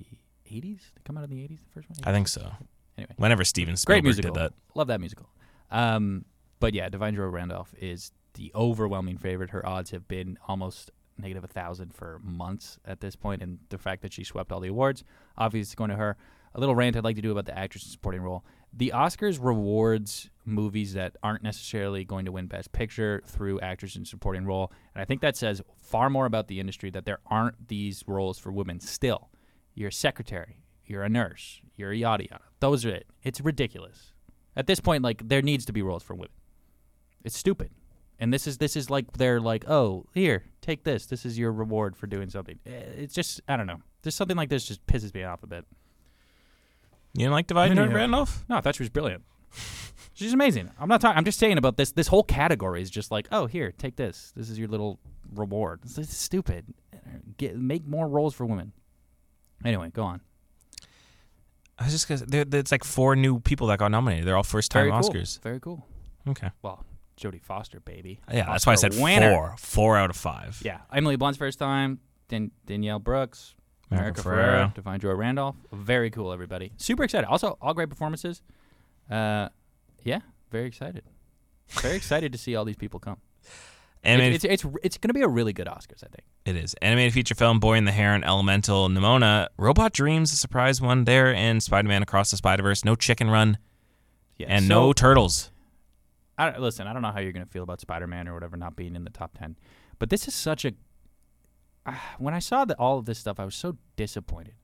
[0.51, 0.63] '80s.
[0.63, 1.59] Did it come out in the '80s?
[1.65, 1.99] The first one.
[2.05, 2.51] I think so.
[2.97, 3.15] Anyway.
[3.17, 4.35] whenever Steven Great Spielberg musical.
[4.35, 5.29] did that, Love that musical.
[5.71, 6.25] Um,
[6.59, 9.51] but yeah, Da'Vine Joy Randolph is the overwhelming favorite.
[9.51, 13.79] Her odds have been almost negative a thousand for months at this point, and the
[13.79, 15.05] fact that she swept all the awards,
[15.37, 16.17] obviously, it's going to her.
[16.55, 18.45] A little rant I'd like to do about the actress in supporting role.
[18.73, 24.05] The Oscars rewards movies that aren't necessarily going to win Best Picture through actors in
[24.05, 27.69] supporting role, and I think that says far more about the industry that there aren't
[27.69, 28.81] these roles for women.
[28.81, 29.31] Still,
[29.75, 32.45] you're a secretary, you're a nurse, you're a yada yada.
[32.61, 33.07] Those are it.
[33.23, 34.13] It's ridiculous.
[34.57, 36.31] At this point, like there needs to be roles for women.
[37.25, 37.71] It's stupid.
[38.19, 41.07] And this is this is like they're like, oh, here, take this.
[41.07, 42.59] This is your reward for doing something.
[42.67, 43.81] Eh, It's just I don't know.
[44.03, 45.65] Just something like this just pisses me off a bit.
[47.15, 47.95] you didn't like Joy Yeah.
[47.95, 48.45] Randolph?
[48.49, 49.23] No, I thought she was brilliant.
[50.13, 50.71] She's amazing.
[50.79, 51.17] I'm not talking.
[51.17, 51.93] I'm just saying about this.
[51.93, 54.33] This whole category is just like, oh, here, take this.
[54.37, 54.99] This is your little
[55.35, 55.81] reward.
[55.85, 56.67] It's, it's stupid.
[57.39, 58.73] Get make more roles for women.
[59.65, 60.21] Anyway, go on.
[61.79, 62.31] I was just.
[62.31, 64.27] There, it's like four new people that got nominated.
[64.27, 65.01] They're all first time cool.
[65.01, 65.41] Oscars.
[65.41, 65.87] Very cool.
[66.29, 66.51] Okay.
[66.63, 66.85] Well,
[67.19, 68.21] Jodie Foster, baby.
[68.33, 69.33] Yeah, that's why I said winner.
[69.35, 69.55] four.
[69.59, 70.61] Four out of five.
[70.65, 72.01] Yeah, Emily Blunt's first time.
[72.29, 73.55] Dan- Danielle Brooks,
[73.91, 74.83] America America Ferrera, Ferrera.
[74.83, 75.57] Da'Vine Joy Randolph.
[75.73, 76.73] Very cool, everybody.
[76.77, 77.27] Super excited.
[77.27, 78.43] Also, all great performances.
[79.11, 79.49] Uh,
[80.05, 80.21] yeah,
[80.51, 81.03] very excited.
[81.69, 83.17] Very excited to see all these people come.
[84.03, 86.25] Animated, It's it's it's, it's going to be a really good Oscars, I think.
[86.47, 87.61] it is animated feature film.
[87.61, 92.03] Boy and the Heron, Elemental, Nimona, Robot Dreams, a surprise one there, and Spider Man
[92.03, 92.85] Across the Spider Verse.
[92.85, 93.59] No Chicken Run
[94.39, 95.51] Yeah, and so- no turtles.
[96.39, 98.75] I, listen, I don't know how you're going to feel about Spider-Man or whatever not
[98.75, 99.57] being in the top ten,
[99.99, 100.73] but this is such a.
[101.85, 104.55] Ah, when I saw that all of this stuff, I was so disappointed.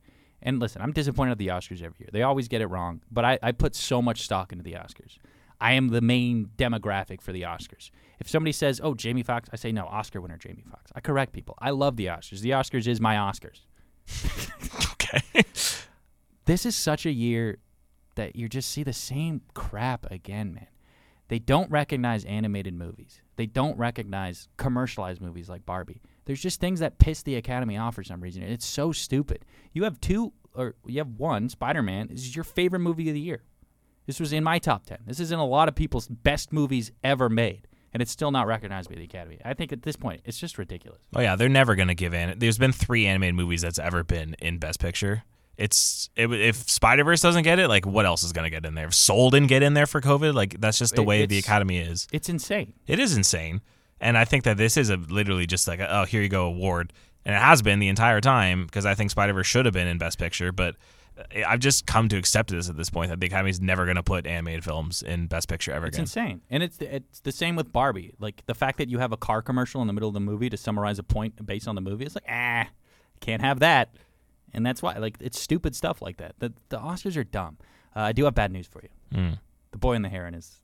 [0.40, 2.08] And listen, I'm disappointed at the Oscars every year.
[2.12, 5.18] They always get it wrong, but I, I put so much stock into the Oscars.
[5.60, 7.90] I am the main demographic for the Oscars.
[8.20, 11.32] If somebody says, "Oh, Jamie Foxx," I say, "No, Oscar winner Jamie Foxx." I correct
[11.32, 11.54] people.
[11.58, 12.40] I love the Oscars.
[12.40, 13.60] The Oscars is my Oscars.
[15.06, 15.44] Okay.
[16.46, 17.58] this is such a year
[18.16, 20.66] that you just see the same crap again, man.
[21.28, 23.20] They don't recognize animated movies.
[23.36, 26.00] They don't recognize commercialized movies like Barbie.
[26.24, 28.42] There's just things that piss the Academy off for some reason.
[28.42, 29.44] It's so stupid.
[29.72, 31.48] You have two, or you have one.
[31.48, 33.42] Spider-Man is your favorite movie of the year.
[34.06, 34.98] This was in my top ten.
[35.06, 38.46] This is in a lot of people's best movies ever made, and it's still not
[38.46, 39.38] recognized by the Academy.
[39.44, 41.00] I think at this point, it's just ridiculous.
[41.14, 42.38] Oh yeah, they're never gonna give in.
[42.38, 45.24] There's been three animated movies that's ever been in Best Picture.
[45.58, 48.74] It's it, if Spider Verse doesn't get it, like what else is gonna get in
[48.74, 48.86] there?
[48.88, 51.38] If Soul didn't get in there for COVID, like that's just the It- way the
[51.38, 52.06] Academy is.
[52.12, 52.74] It's insane.
[52.86, 53.60] It is insane,
[54.00, 56.44] and I think that this is a literally just like a, oh here you go
[56.46, 56.92] award,
[57.24, 59.88] and it has been the entire time because I think Spider Verse should have been
[59.88, 60.76] in Best Picture, but
[61.46, 64.02] I've just come to accept this at this point that the Academy is never gonna
[64.02, 66.02] put animated films in Best Picture ever again.
[66.02, 66.24] It's again.
[66.24, 68.14] insane, and it's it's the same with Barbie.
[68.18, 70.50] Like the fact that you have a car commercial in the middle of the movie
[70.50, 72.04] to summarize a point based on the movie.
[72.04, 72.68] It's like ah,
[73.20, 73.94] can't have that,
[74.52, 76.34] and that's why like it's stupid stuff like that.
[76.38, 77.58] The the Oscars are dumb.
[77.94, 79.18] Uh, I do have bad news for you.
[79.18, 79.38] Mm.
[79.70, 80.56] The Boy and the Heron is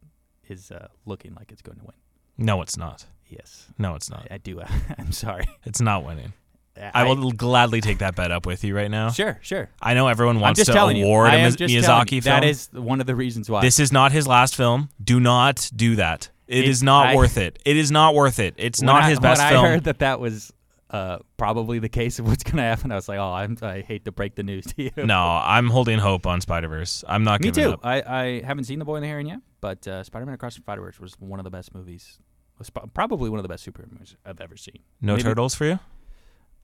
[0.48, 1.94] is uh, looking like it's going to win.
[2.36, 3.06] No, it's not.
[3.28, 4.26] Yes, No, it's not.
[4.30, 4.60] I, I do.
[4.98, 5.46] I'm sorry.
[5.64, 6.34] It's not winning.
[6.76, 9.10] I will gladly take that bet up with you right now.
[9.10, 9.68] Sure, sure.
[9.80, 11.04] I know everyone wants to you.
[11.04, 12.40] award I a am just telling Miyazaki film.
[12.40, 13.60] That is one of the reasons why.
[13.60, 14.88] this is not his last film.
[15.02, 16.30] Do not do that.
[16.48, 17.58] It It- is not I- worth it.
[17.64, 18.54] It is not worth it.
[18.56, 19.64] It's not I- his best when film.
[19.64, 20.52] I heard that that was
[20.90, 22.92] uh, probably the case of what's going to happen.
[22.92, 24.90] I was like, oh, I'm, I hate to break the news to you.
[24.96, 27.02] No, I'm holding hope on Spider Verse.
[27.08, 27.70] I'm not Me too.
[27.72, 27.80] up.
[27.84, 30.60] I, I haven't seen The Boy and the Heron yet, but uh, Spider-Man Across the
[30.62, 32.18] Spider-Verse was one of the best movies.
[32.58, 34.80] Was probably one of the best superhero movies I've ever seen.
[35.00, 35.78] No Maybe- turtles for you?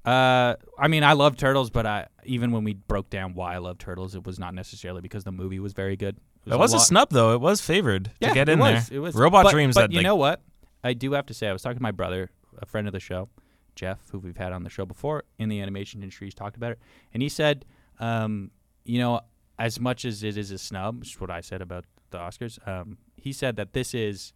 [0.09, 3.59] Uh, I mean, I love turtles, but I even when we broke down why I
[3.59, 6.17] love turtles, it was not necessarily because the movie was very good.
[6.47, 7.35] It was a lot- snub though.
[7.35, 8.97] It was favored yeah, to get it in was, there.
[8.97, 10.41] It was Robot but, Dreams But had you like know what?
[10.83, 13.01] I do have to say, I was talking to my brother, a friend of the
[13.01, 13.29] show,
[13.75, 16.29] Jeff, who we've had on the show before in the animation industry.
[16.29, 16.79] He's talked about it,
[17.13, 17.67] and he said,
[18.01, 18.51] um,
[18.85, 19.21] you know,
[19.59, 22.67] as much as it is a snub, which is what I said about the Oscars,
[22.67, 24.33] um, he said that this is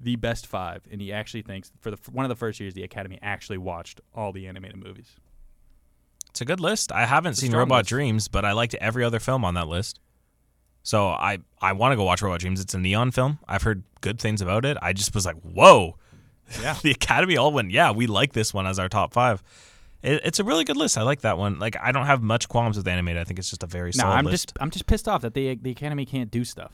[0.00, 2.82] the best five, and he actually thinks for the one of the first years the
[2.82, 5.16] Academy actually watched all the animated movies.
[6.30, 6.92] It's a good list.
[6.92, 7.88] I haven't It's seen Robot list.
[7.88, 10.00] Dreams, but I liked every other film on that list.
[10.82, 12.60] So I I want to go watch Robot Dreams.
[12.60, 13.38] It's a neon film.
[13.48, 14.76] I've heard good things about it.
[14.82, 15.96] I just was like, whoa.
[16.60, 16.76] Yeah.
[16.82, 19.42] the Academy all went, yeah, we like this one as our top five.
[20.02, 20.96] It, it's a really good list.
[20.98, 21.58] I like that one.
[21.58, 23.20] Like I don't have much qualms with animated.
[23.20, 24.48] I think it's just a very No, solid I'm list.
[24.48, 26.72] just I'm just pissed off that the the Academy can't do stuff.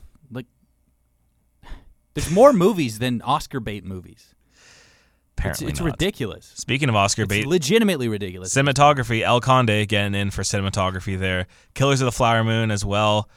[2.13, 4.33] There's more movies than Oscar bait movies.
[4.33, 5.85] It's, Apparently it's not.
[5.87, 6.51] ridiculous.
[6.55, 8.53] Speaking of Oscar It's bait, legitimately ridiculous.
[8.53, 11.47] cinematography, El Conde getting in for cinematography there.
[11.73, 13.29] Killers of the Flower Moon as well.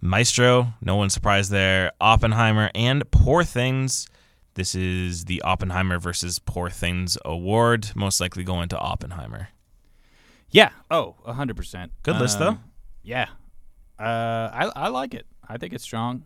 [0.00, 1.92] Maestro, no one surprised there.
[2.00, 4.06] Oppenheimer and Poor Things.
[4.54, 7.90] This is the Oppenheimer versus Poor Things award.
[7.94, 9.48] Most likely going to Oppenheimer.
[10.50, 10.70] yeah.
[10.90, 11.92] Oh, hundred percent.
[12.02, 12.58] Good list, though.
[13.02, 13.26] Yeah.
[13.98, 15.26] Uh, I I like it.
[15.48, 16.24] I think it's strong.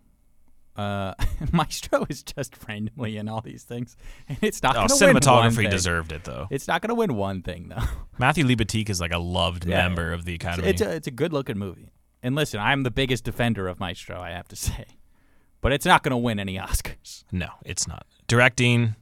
[0.79, 1.12] Uh,
[1.53, 3.97] Maestro is just randomly in all these things,
[4.29, 6.47] and it's not Oh, going to win cinematography deserved it though.
[6.51, 7.83] It's not going to win one thing though.
[8.19, 9.77] Matthew Libatique is like a loved Yeah.
[9.83, 10.69] member of the Academy.
[10.69, 11.93] It's a it's a good looking movie.
[12.23, 14.21] And listen, I'm the biggest defender of Maestro.
[14.21, 14.87] I have to say,
[15.61, 17.25] but it's not going to win any Oscars.
[17.33, 18.07] No, it's not.
[18.29, 18.95] Directing,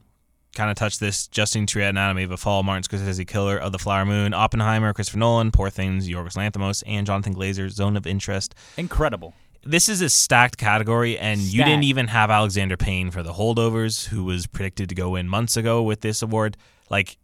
[0.55, 1.29] kind of touched this.
[1.29, 5.19] Justine Triet, Anatomy of a Fall, Martin Scorsese, Killer of the Flower Moon, Oppenheimer, Christopher
[5.19, 8.55] Nolan, Poor Things, Yorgos Lanthimos, and Jonathan Glazer, Zone of Interest.
[8.79, 9.35] Incredible.
[9.67, 14.07] This is a stacked category, and you didn't even have Alexander Payne for The Holdovers,
[14.07, 16.57] who was predicted to go in months ago with this award.
[16.89, 17.17] Like,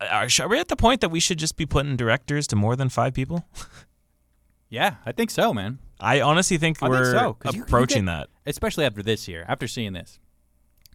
[0.00, 2.56] uh, are, are we at the point that we should just be putting directors to
[2.56, 3.46] more than five people?
[4.68, 5.78] Yeah, I think so, man.
[6.00, 8.28] I honestly think I think we're so, 'cause you- you approaching get- that.
[8.46, 10.18] especially after this year, after seeing this.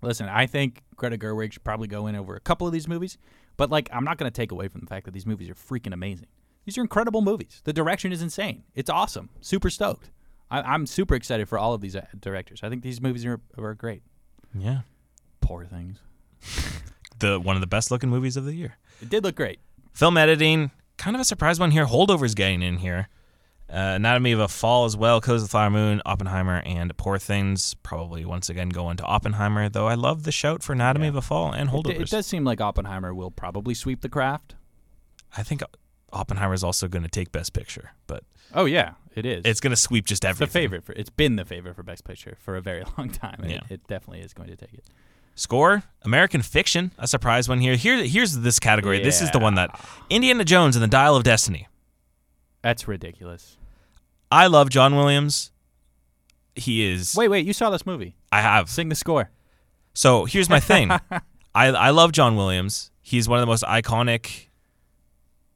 [0.01, 3.17] Listen, I think Greta Gerwig should probably go in over a couple of these movies,
[3.55, 5.53] but like I'm not going to take away from the fact that these movies are
[5.55, 6.27] freaking amazing.
[6.65, 7.61] These are incredible movies.
[7.63, 8.65] The direction is insane.
[8.75, 9.29] It's awesome.
[9.39, 10.11] Super stoked.
[10.51, 12.59] I, I'm super excited for all of these uh, directors.
[12.61, 14.03] I think these movies are, are great.
[14.53, 14.81] Yeah.
[15.41, 15.97] Poor things.
[17.19, 18.77] The one of the best looking movies of the year.
[18.99, 19.59] It did look great.
[19.93, 21.85] Film editing, kind of a surprise one here.
[21.85, 23.09] Holdovers getting in here.
[23.69, 25.17] Uh, Anatomy of a Fall as well.
[25.17, 27.75] Of the Flower Moon, Oppenheimer, and Poor Things.
[27.83, 31.09] Probably once again going to Oppenheimer, though I love the shout for Anatomy Yeah.
[31.09, 32.01] of a Fall and It, Holdovers.
[32.01, 34.55] it does seem like Oppenheimer will probably sweep the craft.
[35.37, 35.61] I think
[36.11, 39.45] Oppenheimer is also going to take Best Picture, but Oh yeah, it is.
[39.45, 40.39] it's going to sweep just everything.
[40.39, 40.69] the everything.
[40.69, 40.93] favorite for.
[40.93, 43.39] It's been the favorite for Best Picture for a very long time.
[43.41, 43.57] and Yeah.
[43.69, 44.83] It, it definitely is going to take it.
[45.35, 47.75] Score American Fiction, a surprise one here.
[47.75, 49.01] Here, here's this category.
[49.01, 51.67] This is the one that Indiana Jones and the Dial of Destiny.
[52.61, 53.57] That's ridiculous.
[54.29, 55.51] I love John Williams.
[56.55, 57.15] He is.
[57.15, 57.45] Wait, wait.
[57.45, 58.15] You saw this movie?
[58.31, 58.69] I have.
[58.69, 59.31] Sing the score.
[59.93, 60.91] So here's my thing.
[61.55, 62.91] I I love John Williams.
[63.01, 64.47] He's one of the most iconic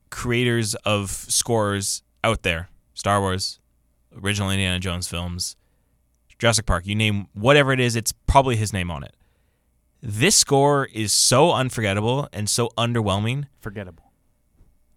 [0.10, 2.70] creators of scores out there.
[2.96, 3.60] Star Wars,
[4.24, 5.56] original Indiana Jones films,
[6.40, 6.88] Jurassic Park.
[6.88, 9.16] You name whatever it is, it's probably his name on it.
[10.02, 13.46] This score is so unforgettable and so underwhelming.
[13.60, 14.12] Forgettable.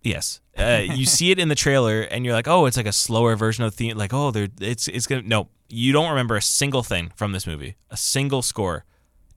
[0.03, 2.93] Yes, uh, you see it in the trailer, and you're like, "Oh, it's like a
[2.93, 6.37] slower version of the theme." Like, "Oh, there, it's it's gonna." No, you don't remember
[6.37, 8.85] a single thing from this movie, a single score,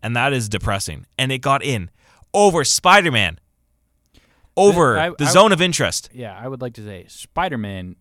[0.04, 1.08] and that is depressing.
[1.18, 1.90] And it got in
[2.34, 3.40] over Spider Man,
[4.56, 6.10] over I- the I- Zone of Interest.
[6.14, 7.96] Yeah, I would like to say Spider Man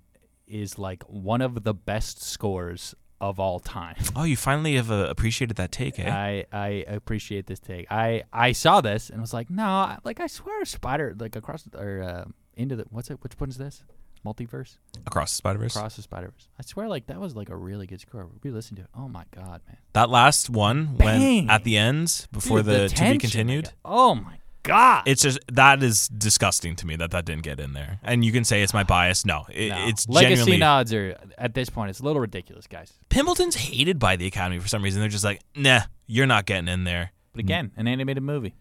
[0.50, 3.96] is like one of the best scores of all time.
[4.16, 6.10] Oh, you finally have uh, appreciated that take, eh?
[6.10, 7.86] I I appreciate this take.
[7.90, 11.68] I I saw this and was like, no, I- like I swear, Spider like across
[11.74, 12.24] or uh,
[12.56, 13.22] into the what's it?
[13.22, 13.82] Which one is this?
[14.24, 15.74] Multiverse Across the Spider Verse.
[15.74, 16.48] across the Spider Verse.
[16.58, 18.28] I swear, like that was like a really good score.
[18.42, 18.90] We listened to it.
[18.94, 19.78] Oh my god, man!
[19.94, 21.46] That last one, Bang!
[21.46, 23.70] when at the end before Dude, the, to be continued.
[23.82, 25.02] oh my god!
[25.06, 27.98] It's just that is disgusting to me that that didn't get in there.
[28.02, 29.24] And you can say it's my bias.
[29.24, 29.86] No, it, No.
[29.88, 31.90] it's legacy genuinely nods are at this point.
[31.90, 32.92] It's a little ridiculous, guys.
[33.08, 35.00] Pemberton's hated by the Academy for some reason.
[35.00, 37.12] They're just like, nah, you're not getting in there.
[37.32, 38.54] But again, an animated movie.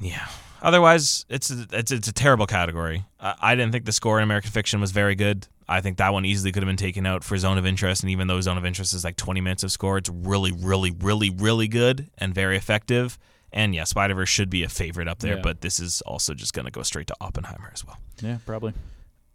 [0.00, 0.26] Yeah.
[0.62, 3.04] Otherwise, it's a, it's it's a terrible category.
[3.20, 5.46] I, I didn't think the score in American Fiction was very good.
[5.68, 8.10] I think that one easily could have been taken out for Zone of Interest, and
[8.10, 11.28] even though Zone of Interest is like 20 minutes of score, it's really, really, really,
[11.30, 13.18] really good and very effective.
[13.56, 15.42] And yeah, Spider Verse should be a favorite up there, Yeah.
[15.42, 17.96] but this is also just going to go straight to Oppenheimer as well.
[18.20, 18.74] Yeah, probably.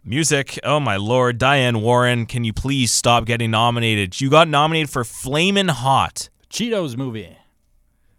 [0.06, 4.22] Music, oh my lord, Diane Warren, can you please stop getting nominated?
[4.22, 6.30] You got nominated for Flamin' Hot.
[6.52, 7.36] Cheetos movie.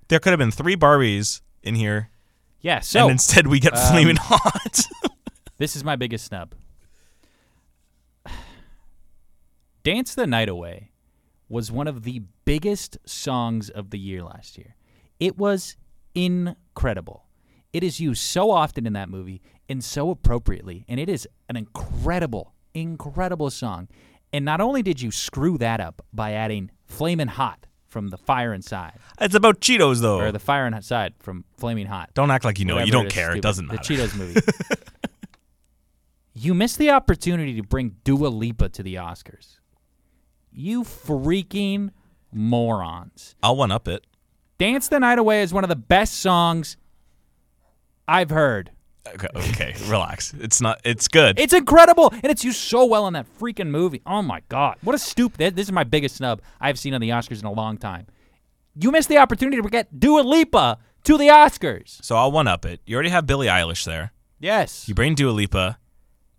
[0.08, 2.10] There could have been three Barbies in here,
[2.60, 2.80] Yeah.
[2.80, 4.80] So and instead we get um, Flamin' Hot.
[5.58, 6.54] This is my biggest snub.
[9.84, 10.90] Dance the Night Away
[11.48, 14.74] was one of the biggest songs of the year last year.
[15.20, 15.76] It was
[16.14, 17.26] incredible.
[17.72, 21.56] It is used so often in that movie and so appropriately, and it is an
[21.56, 23.88] incredible, incredible song.
[24.32, 28.52] And not only did you screw that up by adding Flamin' Hot from the Fire
[28.54, 30.18] Inside, it's about Cheetos though.
[30.20, 32.78] or the Fire Inside from Flaming Hot, don't act like you know.
[32.78, 32.86] it.
[32.86, 33.34] You don't is care.
[33.34, 33.78] It doesn't matter.
[33.82, 34.40] The Cheetos movie.
[36.34, 39.58] you missed the opportunity to bring Dua Lipa to the Oscars.
[40.50, 41.90] You freaking
[42.32, 43.34] morons.
[43.42, 44.06] I'll one up it.
[44.58, 46.76] Dance the Night Away is one of the best songs
[48.06, 48.70] I've heard.
[49.14, 50.32] Okay, okay, relax.
[50.38, 50.80] It's not.
[50.84, 51.38] It's good.
[51.38, 54.00] It's incredible, and it's used so well in that freaking movie.
[54.06, 55.56] Oh my god, what a stupid!
[55.56, 58.06] This is my biggest snub I've seen on the Oscars in a long time.
[58.76, 62.02] You missed the opportunity to get Dua Lipa to the Oscars.
[62.04, 62.80] so I'll one up it.
[62.86, 64.12] You already have Billie Eilish there.
[64.38, 64.88] Yes.
[64.88, 65.78] You bring Dua Lipa,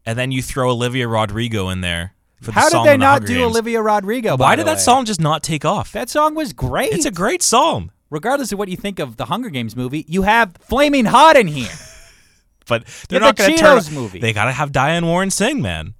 [0.06, 3.28] and then you throw Olivia Rodrigo in there for the How did they not do
[3.36, 3.44] Games.
[3.52, 4.38] Olivia Rodrigo?
[4.38, 4.82] Why did that way?
[4.82, 5.92] song just not take off?
[5.92, 6.94] That song was great.
[6.94, 10.22] it's a great song, regardless of what you think of the Hunger Games movie, you
[10.22, 11.72] have Flaming Hot in here.
[12.68, 13.94] but they're Yeah, not the going to turn.
[13.94, 14.20] Movie.
[14.20, 15.96] They got to have Diane Warren sing, man.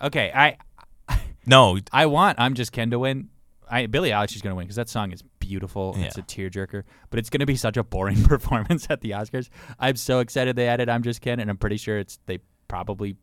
[0.00, 0.56] Okay, I
[1.46, 3.28] No, I want I'm Just Ken to win.
[3.70, 5.94] I Billie Eilish is going to win because that song is beautiful.
[5.98, 6.24] It's a Yeah.
[6.48, 9.48] tearjerker, but it's going to be such a boring performance at the Oscars.
[9.78, 13.16] I'm so excited they added I'm Just Ken, and I'm pretty sure it's they probably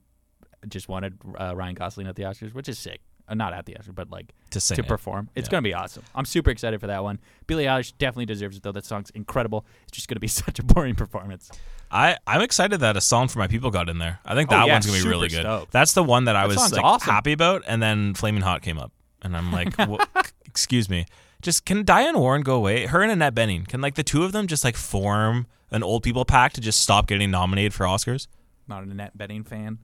[0.68, 3.02] just wanted uh, Ryan Gosling at the Oscars, which is sick.
[3.30, 4.88] Uh, not at the Oscars, but like to sing to it.
[4.88, 5.30] perform.
[5.36, 5.52] It's Yeah.
[5.52, 6.04] going to be awesome.
[6.16, 7.20] I'm super excited for that one.
[7.48, 8.72] Billie Eilish definitely deserves it though.
[8.72, 9.66] That song's incredible.
[9.84, 11.52] It's just going to be such a boring performance.
[11.92, 14.20] I I'm excited that a song for my people got in there.
[14.26, 15.42] I think Oh, that yeah, one's gonna be really good.
[15.42, 15.72] stoked.
[15.72, 17.12] That's the one that I That was like awesome.
[17.12, 18.92] happy about, and then Flaming Hot came up,
[19.24, 19.74] and I'm like,
[20.46, 21.06] excuse me,
[21.42, 22.86] just can Diane Warren go away?
[22.86, 26.04] Her and Annette Bening, can like the two of them just like form an old
[26.04, 28.28] people pack to just stop getting nominated for Oscars?
[28.68, 29.80] Not an Annette Bening fan.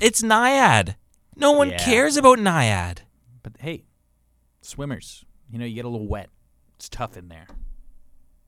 [0.00, 0.96] It's Nyad.
[1.36, 1.78] No one Yeah.
[1.84, 2.98] cares about Nyad.
[3.42, 3.84] But hey,
[4.60, 6.30] swimmers, you know, you get a little wet.
[6.76, 7.46] It's tough in there.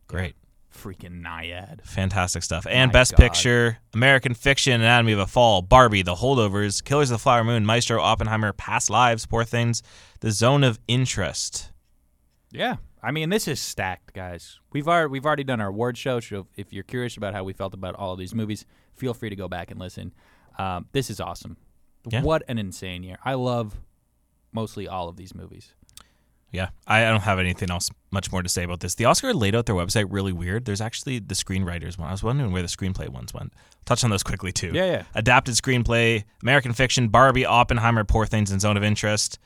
[0.06, 0.34] Great.
[0.72, 1.82] Freaking Nyad.
[1.84, 2.66] Fantastic stuff.
[2.68, 3.16] And My Best God.
[3.18, 7.64] Picture, American Fiction, Anatomy of a Fall, Barbie, The Holdovers, Killers of the Flower Moon,
[7.64, 9.82] Maestro, Oppenheimer, Past Lives, Poor Things,
[10.20, 11.72] The Zone of Interest.
[12.52, 12.76] Yeah.
[13.02, 14.58] I mean, this is stacked, guys.
[14.72, 16.18] We've already we've already done our award show.
[16.20, 19.30] So if you're curious about how we felt about all of these movies, feel free
[19.30, 20.12] to go back and listen.
[20.58, 21.56] Um, this is awesome.
[22.08, 22.22] Yeah.
[22.22, 23.16] What an insane year!
[23.24, 23.74] I love
[24.52, 25.72] mostly all of these movies.
[26.52, 28.94] Yeah, I, I don't have anything else much more to say about this.
[28.94, 30.64] The Oscar laid out their website really weird.
[30.64, 32.08] There's actually the screenwriters one.
[32.08, 33.52] I was wondering where the screenplay ones went.
[33.84, 34.70] Touch on those quickly too.
[34.72, 35.02] Yeah, yeah.
[35.14, 39.38] Adapted screenplay, American Fiction, Barbie, Oppenheimer, Poor Things, and Zone of Interest.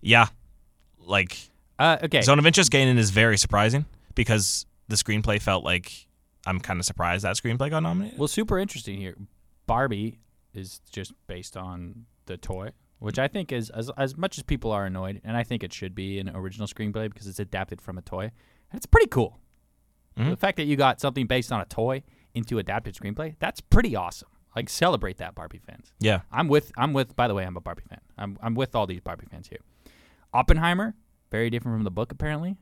[0.00, 0.26] Yeah,
[0.98, 1.38] like
[1.78, 2.22] Uh, okay.
[2.22, 5.92] Zone of Interest gaining is very surprising because the screenplay felt like
[6.46, 8.18] I'm kind of surprised that screenplay got nominated.
[8.18, 9.16] Well, super interesting here.
[9.66, 10.18] Barbie
[10.54, 14.70] is just based on the toy, which I think is as as much as people
[14.72, 17.98] are annoyed, and I think it should be an original screenplay because it's adapted from
[17.98, 18.24] a toy.
[18.70, 19.38] And it's pretty cool.
[20.16, 20.30] Mhm.
[20.30, 22.02] The fact that you got something based on a toy
[22.34, 24.28] into adapted screenplay, that's pretty awesome.
[24.54, 25.92] Like celebrate that, Barbie fans.
[25.98, 28.00] yeah, I'm with I'm with by the way, I'm a Barbie fan.
[28.18, 29.60] I'm I'm with all these Barbie fans here.
[30.34, 30.94] Oppenheimer,
[31.30, 32.56] very different from the book apparently.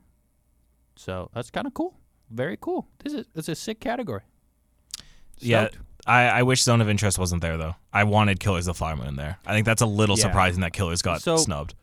[0.97, 1.97] So that's kind of cool.
[2.31, 2.89] Very cool.
[3.03, 4.23] This is it's a sick category.
[5.39, 5.69] Yeah.
[6.07, 7.75] I, I wish Zone of Interest wasn't there though.
[7.93, 9.39] I wanted Killers of the Flower Moon there.
[9.47, 10.23] I think that's a little Yeah.
[10.25, 11.75] surprising that Killers got So- snubbed.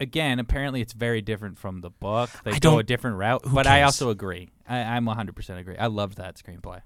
[0.00, 2.30] again, apparently it's very different from the book.
[2.44, 4.50] They I go a different route, but I also agree.
[4.68, 5.76] I, I'm 100% agree.
[5.78, 6.80] I loved that screenplay.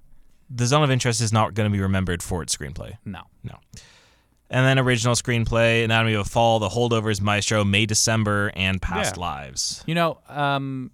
[0.51, 2.97] The Zone of Interest is not going to be remembered for its screenplay.
[3.05, 3.23] No.
[3.43, 3.57] No.
[4.51, 9.17] And then original screenplay, Anatomy of a Fall, The Holdovers, Maestro, May, December, and Past
[9.17, 9.21] Yeah.
[9.21, 9.83] Lives.
[9.87, 10.91] You know, um,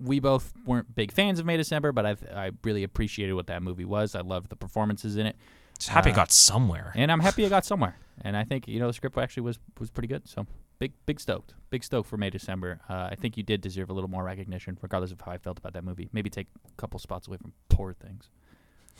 [0.00, 3.62] we both weren't big fans of May December, but I I really appreciated what that
[3.62, 4.14] movie was.
[4.14, 5.36] I loved the performances in it,
[5.78, 6.92] Just happy it Uh, got somewhere.
[6.94, 7.96] and I'm happy it got somewhere.
[8.22, 10.28] And I think you know the script actually was was pretty good.
[10.28, 10.46] So
[10.78, 12.80] big big stoked, big stoked for May December.
[12.88, 15.58] Uh, I think you did deserve a little more recognition, regardless of how I felt
[15.58, 16.08] about that movie.
[16.12, 18.28] Maybe take a couple spots away from Poor Things.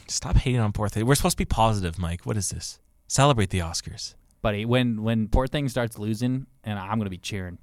[0.06, 1.04] Stop hating on Poor Things.
[1.04, 2.24] We're supposed to be positive, Mike.
[2.24, 2.78] What is this?
[3.08, 4.14] Celebrate the Oscars.
[4.42, 4.64] buddy.
[4.64, 7.58] When when Poor Things starts losing, and I'm gonna be cheering.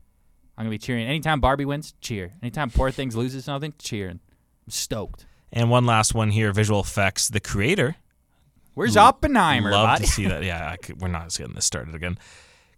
[0.57, 1.05] I'm gonna be cheering.
[1.05, 2.33] Anytime Barbie wins, cheer.
[2.41, 4.19] Anytime Poor Things loses something, cheering.
[4.65, 5.25] I'm stoked.
[5.51, 7.29] And one last one here visual effects.
[7.29, 7.95] The creator.
[8.73, 10.05] Where's Oppenheimer, Love buddy?
[10.05, 10.43] to see that.
[10.45, 12.17] Yeah, I could, we're not getting this started again.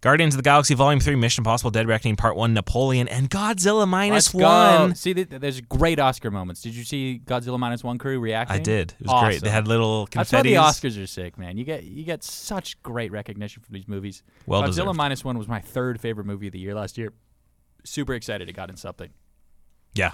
[0.00, 3.86] Guardians of the Galaxy Volume 3, Mission Impossible, Dead Reckoning Part 1, Napoleon, and Godzilla
[3.88, 4.82] Minus Let's go.
[4.84, 4.94] 1.
[4.94, 6.62] See, there's great Oscar moments.
[6.62, 8.60] Did you see Godzilla minus one crew reacting?
[8.60, 8.94] I did.
[9.00, 9.42] It was great.
[9.42, 10.50] They had little That's why confetti.
[10.50, 11.56] the Oscars are sick, man.
[11.58, 14.22] You get you get such great recognition from these movies.
[14.46, 14.96] Well Godzilla deserved.
[14.98, 17.12] minus one was my third favorite movie of the year last year.
[17.84, 19.10] Super excited it got in something.
[19.94, 20.12] Yeah.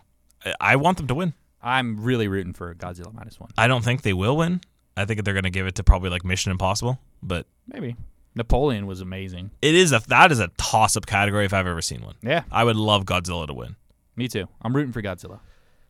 [0.60, 1.34] I- want them to win.
[1.62, 3.50] I'm really rooting for Godzilla minus one.
[3.56, 4.60] I don't think they will win.
[4.96, 7.96] I think they're going to give it to probably like Mission Impossible, but Maybe
[8.34, 9.50] Napoleon was amazing.
[9.62, 12.14] it is a that is a toss up category if I've ever seen one.
[12.22, 13.76] Yeah, I would love Godzilla to win.
[14.16, 14.46] me too.
[14.60, 15.40] I'm rooting for Godzilla,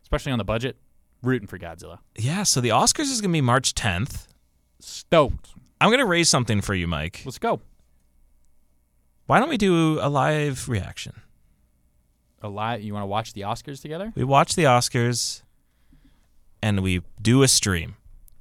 [0.03, 0.77] especially on the budget.
[1.21, 1.99] Rooting for Godzilla.
[2.17, 4.27] Yeah, so the Oscars is going to be March 10th.
[4.79, 5.49] Stoked.
[5.81, 7.21] I'm going to raise something for you, Mike.
[7.25, 7.59] Let's go.
[9.25, 11.21] Why don't we do a live reaction?
[12.45, 12.83] A lot.
[12.83, 14.13] You want to watch the Oscars together?
[14.15, 15.41] We watch the Oscars
[16.61, 17.95] and we do a stream.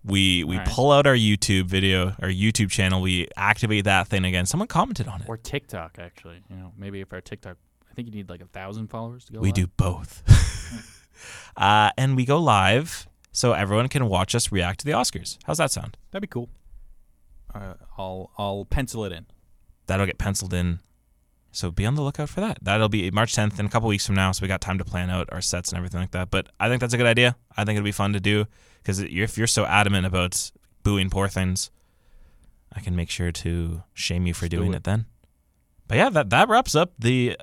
[0.04, 0.68] We we All right.
[0.68, 4.44] pull out our YouTube video, our YouTube channel, we activate that thing again.
[4.44, 5.28] Someone commented on it.
[5.28, 6.42] Or TikTok, actually.
[6.50, 7.56] You know, maybe if our TikTok,
[7.90, 9.40] I think you need like a thousand followers to go.
[9.40, 9.54] We live.
[9.54, 10.22] do both.
[11.56, 15.38] uh, and we go live so everyone can watch us react to the Oscars.
[15.44, 15.96] How's that sound?
[16.10, 16.50] That'd be cool.
[17.54, 19.24] Uh, I'll I'll pencil it in.
[19.86, 20.80] That'll get penciled in.
[21.54, 22.58] So be on the lookout for that.
[22.62, 24.32] That'll be March 10th in a couple weeks from now.
[24.32, 26.30] So we got time to plan out our sets and everything like that.
[26.30, 27.36] But I think that's a good idea.
[27.56, 28.46] I think it'll be fun to do
[28.82, 30.50] because if you're so adamant about
[30.82, 31.70] booing poor things,
[32.74, 34.78] I can make sure to shame you for do doing it.
[34.78, 34.84] it.
[34.84, 35.06] then.
[35.86, 37.38] But yeah, that that wraps up the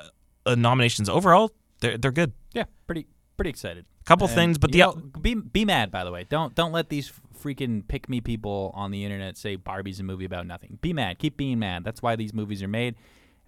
[0.46, 1.52] uh, nominations overall.
[1.80, 2.34] They're they're good.
[2.54, 3.86] Yeah, pretty pretty excited.
[4.04, 5.92] Couple And, things, but the know, be be mad.
[5.92, 9.56] By the way, don't don't let these freaking pick me people on the internet say
[9.56, 10.80] Barbie's a movie about nothing.
[10.82, 11.18] Be mad.
[11.20, 11.84] Keep being mad.
[11.84, 12.96] That's why these movies are made.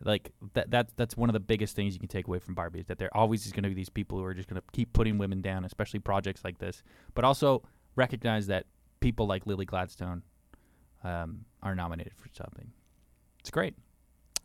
[0.06, 2.80] Like that that that's one of the biggest things you can take away from Barbie
[2.80, 4.68] is that there always is going to be these people who are just going to
[4.74, 6.84] keep putting women down, especially projects like this.
[7.16, 7.64] But also
[7.96, 8.66] recognize that
[9.00, 10.24] people like Lily Gladstone
[11.04, 12.72] um, are nominated for something.
[13.40, 13.76] It's great.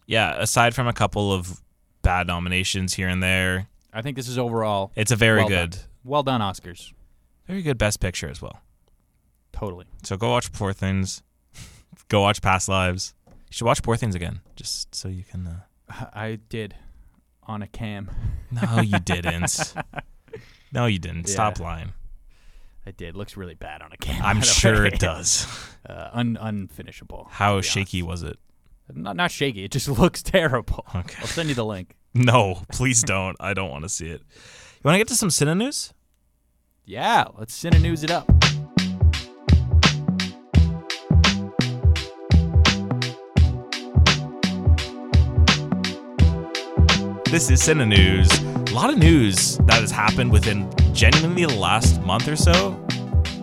[0.07, 1.63] yeah, aside from a couple of
[2.03, 5.71] bad nominations here and there, I think this is overall it's a very well good,
[5.71, 5.81] done.
[6.05, 6.93] Well done, Oscars.
[7.47, 8.61] very good Best Picture as well.
[9.53, 9.87] Totally.
[10.05, 11.23] So go watch Poor Things.
[12.09, 13.15] go watch Past Lives.
[13.49, 15.47] You should watch Poor Things again, just so you can.
[15.47, 16.07] Uh...
[16.13, 16.75] I did
[17.45, 18.11] on a cam.
[18.51, 19.75] No, you didn't.
[20.73, 21.29] no, you didn't.
[21.29, 21.93] Stop lying.
[22.87, 23.17] I did.
[23.17, 24.23] Looks really bad on a cam.
[24.23, 25.47] I'm sure it does.
[25.89, 27.29] Uh, un- unfinishable.
[27.31, 28.11] How shaky honest.
[28.11, 28.39] was it?
[28.93, 29.65] Not not shaky.
[29.65, 30.85] It just looks terrible.
[30.95, 31.17] Okay.
[31.19, 31.97] I'll send you the link.
[32.13, 33.37] No, please don't.
[33.41, 34.21] I don't want to see it.
[34.21, 35.95] You want to get to some Cine news?
[36.85, 38.38] Yeah, let's Cine News it up.
[47.31, 48.27] This is Cine News.
[48.73, 52.83] A lot of news that has happened within genuinely the last month or so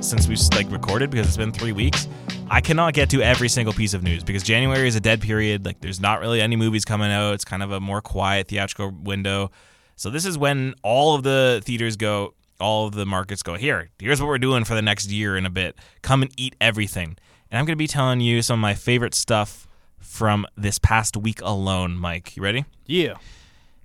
[0.01, 2.07] since we've like recorded because it's been three weeks.
[2.49, 5.67] I cannot get to every single piece of news because January is a dead period.
[5.67, 7.35] Like there's not really any movies coming out.
[7.35, 9.51] It's kind of a more quiet theatrical window.
[9.95, 13.91] So this is when all of the theaters go, all of the markets go, here,
[13.99, 15.77] here's what we're doing for the next year and a bit.
[16.01, 17.17] Come and eat everything.
[17.51, 19.67] And I'm going to be telling you some of my favorite stuff
[19.99, 22.35] from this past week alone, Mike.
[22.35, 22.65] You ready?
[22.87, 23.17] Yeah.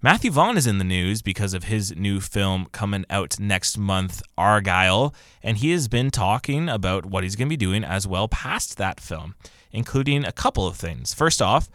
[0.03, 4.23] Matthew Vaughn is in the news because of his new film coming out next month,
[4.39, 8.27] Argylle, and he has been talking about what he's going to be doing as well
[8.27, 9.35] past that film,
[9.73, 11.13] including a couple of things.
[11.13, 11.69] First off,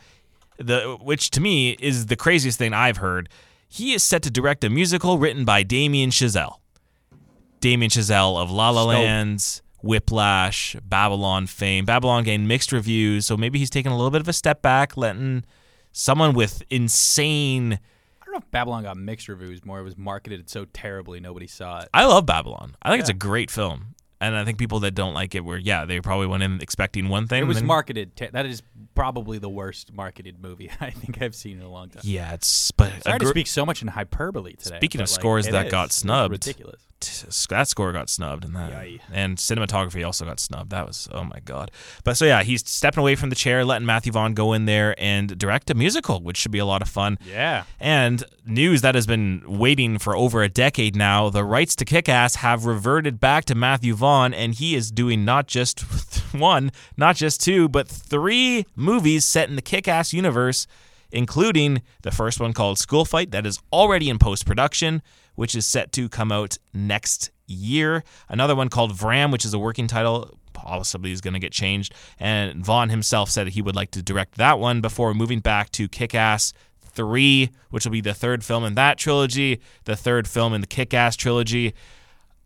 [0.57, 3.29] the which to me is the craziest thing I've heard.
[3.67, 6.57] He is set to direct a musical written by Damien Chazelle.
[7.59, 9.03] Damien Chazelle of La La Stoked.
[9.03, 11.85] Land, Whiplash, Babylon fame.
[11.85, 14.97] Babylon gained mixed reviews, so maybe he's taking a little bit of a step back,
[14.97, 15.43] letting
[15.91, 17.77] someone with insane
[18.35, 19.79] know if Babylon got mixed reviews more.
[19.79, 21.89] It was marketed so terribly nobody saw it.
[21.93, 22.75] I love Babylon.
[22.81, 23.95] I think it's a great film.
[24.21, 27.09] And I think people that don't like it were, yeah, they probably went in expecting
[27.09, 27.43] one thing.
[27.43, 28.15] It was then- marketed.
[28.15, 28.63] Te- that is
[28.95, 32.01] probably the worst marketed movie I think I've seen in a long time.
[32.05, 34.77] Yeah, it's but Sorry to speak so much in hyperbole today.
[34.77, 35.71] Speaking of like, scores that is.
[35.71, 36.31] got snubbed.
[36.31, 36.81] ridiculous.
[37.01, 39.01] t- that score got snubbed, and that Yay.
[39.11, 40.69] and cinematography also got snubbed.
[40.71, 41.71] That was oh my god.
[42.05, 44.95] But so yeah, he's stepping away from the chair, letting Matthew Vaughn go in there
[44.97, 47.17] and direct a musical, which should be a lot of fun.
[47.29, 47.63] Yeah.
[47.81, 52.07] And news that has been waiting for over a decade now the rights to Kick
[52.07, 55.81] Ass have reverted back to Matthew Vaughn, and he is doing not just
[56.33, 60.67] one, not just two, but three movies set in the Kick Ass universe,
[61.11, 65.01] including the first one called School Fight, that is already in post production,
[65.35, 68.03] which is set to come out next year.
[68.29, 70.37] Another one called Vram, which is a working title.
[70.53, 71.93] Possibly is going to get changed.
[72.19, 75.87] And Vaughn himself said he would like to direct that one before moving back to
[75.87, 80.53] Kick Ass 3, which will be the third film in that trilogy, the third film
[80.53, 81.73] in the Kick Ass trilogy.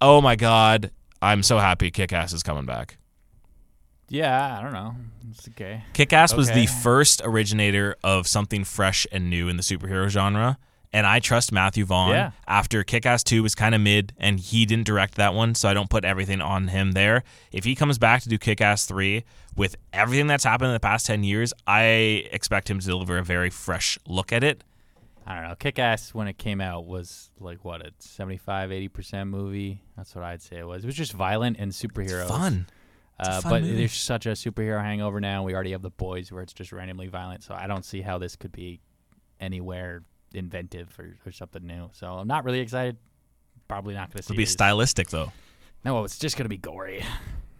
[0.01, 0.91] Oh my God.
[1.21, 2.97] I'm so happy Kick Ass is coming back.
[4.09, 4.95] Yeah, I don't know.
[5.29, 5.83] It's okay.
[5.93, 10.57] Kick Ass was the first originator of something fresh and new in the superhero genre.
[10.91, 12.09] And I trust Matthew Vaughn.
[12.09, 12.31] Yeah.
[12.47, 15.69] After Kick Ass 2 was kind of mid and he didn't direct that one, so
[15.69, 17.23] I don't put everything on him there.
[17.51, 19.23] If he comes back to do Kick Ass 3
[19.55, 23.23] with everything that's happened in the past 10 years, I expect him to deliver a
[23.23, 24.63] very fresh look at it.
[25.29, 25.55] I don't know.
[25.55, 29.83] Kick Ass when it came out was like what a 75, 80 percent movie.
[29.95, 30.83] That's what I'd say it was.
[30.83, 32.27] It was just violent and superheroes.
[32.27, 32.65] Fun.
[33.19, 33.75] Uh, fun but movie.
[33.75, 35.43] there's such a superhero hangover now.
[35.43, 37.43] We already have the boys where it's just randomly violent.
[37.43, 38.79] So I don't see how this could be
[39.39, 40.03] anywhere
[40.33, 41.89] inventive or, or something new.
[41.93, 42.97] So I'm not really excited.
[43.67, 44.31] Probably not going to see.
[44.31, 44.33] It.
[44.33, 44.51] It'll be these.
[44.51, 45.31] stylistic though.
[45.85, 47.05] No, it's just going to be gory.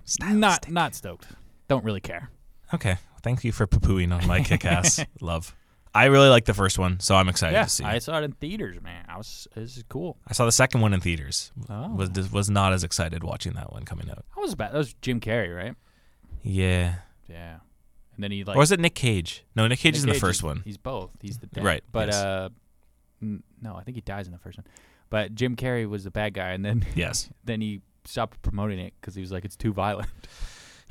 [0.05, 0.39] Stylistic.
[0.39, 1.27] Not not stoked.
[1.67, 2.31] Don't really care.
[2.73, 2.97] Okay.
[3.21, 5.53] Thank you for poo-pooing on my Kick Ass love.
[5.99, 7.83] I really like the first one, so I'm excited yeah, to see.
[7.83, 7.87] It.
[7.87, 9.05] I saw it in theaters, man.
[9.09, 10.17] I was this is cool.
[10.27, 11.51] I saw the second one in theaters.
[11.69, 11.93] Oh.
[11.95, 14.23] Was was not as excited watching that one coming out.
[14.35, 14.73] That was bad.
[14.73, 15.75] That was Jim Carrey, right?
[16.43, 16.95] Yeah.
[17.27, 17.57] Yeah.
[18.15, 19.45] And then he like or is it Nick Cage?
[19.55, 20.61] No, Nick Cage Nick is in the Cage first one.
[20.65, 21.11] He's both.
[21.21, 21.63] He's the dad.
[21.63, 22.15] Right, But yes.
[22.15, 22.49] uh,
[23.21, 24.65] n- no, I think he dies in the first one.
[25.09, 27.29] But Jim Carrey was the bad guy, and then Yes.
[27.43, 30.09] then he stopped promoting it because he was like, it's too violent.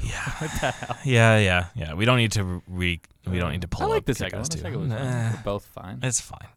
[0.02, 0.94] Yeah.
[1.04, 1.94] yeah, yeah, yeah.
[1.94, 3.00] We don't need to re.
[3.26, 3.86] We don't need to pull.
[3.86, 4.42] I like up the Kick second one.
[4.42, 4.62] Ass The 2.
[4.62, 5.06] second one was fine.
[5.06, 5.98] Nah, They're both fine.
[6.02, 6.48] It's fine.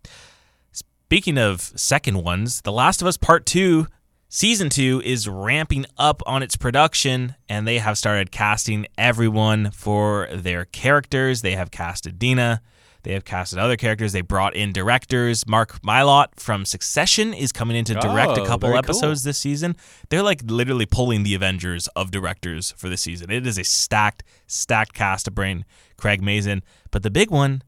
[0.72, 3.88] Speaking of second ones, The Last of Us Part 2,
[4.30, 10.30] Season 2 is ramping up on its production, and they have started casting everyone for
[10.34, 11.42] their characters.
[11.42, 12.62] They have casted Dina.
[13.04, 14.12] They have casted other characters.
[14.12, 15.48] They brought in directors.
[15.48, 19.40] Mark Mylod from Succession is coming in to direct a Oh, couple very episodes this
[19.40, 19.76] season.
[20.10, 23.32] They're like literally pulling the Avengers of directors for this season.
[23.32, 25.66] It is a stacked, stacked cast to bring
[25.98, 26.62] Craig Mazin.
[26.92, 27.64] But the big one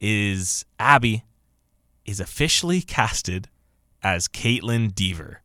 [0.00, 1.24] is Abby
[2.04, 3.48] is officially casted
[4.02, 5.42] as Kaitlyn Dever,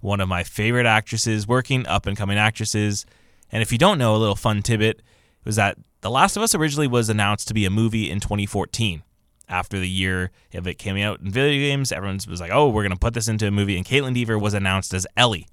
[0.00, 3.06] one of my favorite actresses, working up and coming actresses.
[3.50, 5.00] And if you don't know, a little fun tidbit
[5.44, 9.02] was that The Last of Us originally was announced to be a movie in 2014.
[9.48, 12.82] After the year of it came out in video games, everyone was like, "Oh, we're
[12.82, 15.46] gonna put this into a movie." And Kaitlyn Dever was announced as Ellie.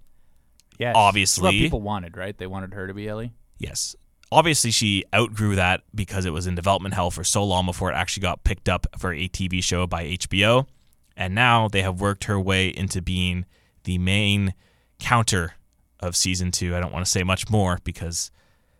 [0.77, 0.93] Yes.
[0.97, 2.37] obviously- That's what people wanted, right?
[2.37, 3.31] They wanted her to be Ellie.
[3.57, 3.95] Yes.
[4.31, 7.95] Obviously, she outgrew that because it was in development hell for so long before it
[7.95, 10.67] actually got picked up for a TV show by HBO.
[11.15, 13.45] And now they have worked her way into being
[13.85, 14.53] the main
[14.99, 15.53] counter
[16.01, 16.75] of season two.
[16.75, 18.31] I don't want to say much more because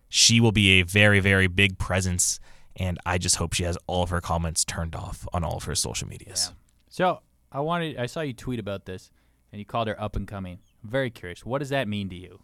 [0.08, 2.38] she will be a very, very big presence.
[2.76, 5.64] And I just hope she has all of her comments turned off on all of
[5.64, 6.52] her social medias.
[6.90, 7.96] So I wanted.
[7.96, 9.10] I saw you tweet about this,
[9.50, 10.58] and you called her up and coming.
[10.84, 11.44] I'm very curious.
[11.44, 12.40] What does that mean to you?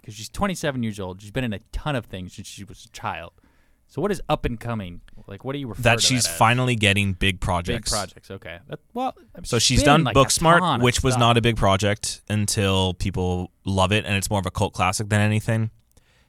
[0.00, 1.20] Because she's 27 years old.
[1.22, 3.32] She's been in a ton of things since she was a child.
[3.88, 5.00] So what is up and coming?
[5.28, 7.90] Like, what do you refer That to she's that finally getting big projects?
[7.90, 8.30] big projects.
[8.30, 8.58] Okay.
[8.68, 9.14] That, well,
[9.44, 14.04] So she's done like, Booksmart, which was not a big project until people love it,
[14.04, 15.70] and it's more of a cult classic than anything.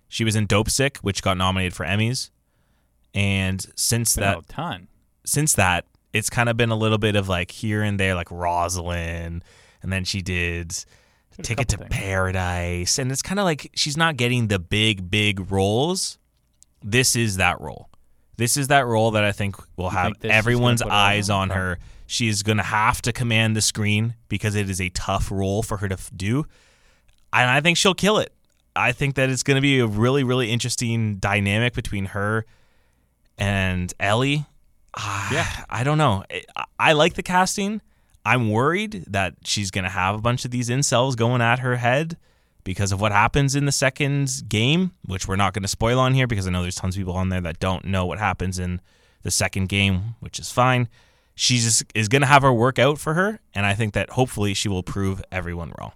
[0.07, 2.29] She was in Dopesick, which got nominated for Emmys,
[3.13, 4.87] and since Been that, ton.
[5.25, 8.31] since that, it's kind of been a little bit of like here and there, like
[8.31, 9.43] Rosaline,
[9.81, 10.71] and then she did
[11.37, 11.89] a Ticket to things.
[11.91, 16.17] Paradise, and it's kind of like she's not getting the big, big roles.
[16.83, 17.89] This is that role.
[18.37, 21.29] This is that role that I think will have think this is gonna everyone's eyes
[21.29, 21.51] on?
[21.51, 21.79] on her.
[22.05, 25.61] She is going to have to command the screen because it is a tough role
[25.61, 26.45] for her to do.
[27.33, 28.31] And I think she'll kill it.
[28.77, 32.45] I think that it's going to be a really, really interesting dynamic between her
[33.37, 34.45] and Ellie.
[34.95, 35.65] Ah, Yeah.
[35.69, 36.23] I don't know.
[36.31, 37.81] I- I like the casting.
[38.25, 41.77] I'm worried that she's going to have a bunch of these incels going at her
[41.77, 42.17] head
[42.63, 46.13] because of what happens in the second game, which we're not going to spoil on
[46.13, 48.59] here because I know there's tons of people on there that don't know what happens
[48.59, 48.81] in
[49.23, 50.89] the second game, which is fine.
[51.35, 54.09] She just is going to have her work out for her, and I think that
[54.11, 55.93] hopefully she will prove everyone wrong.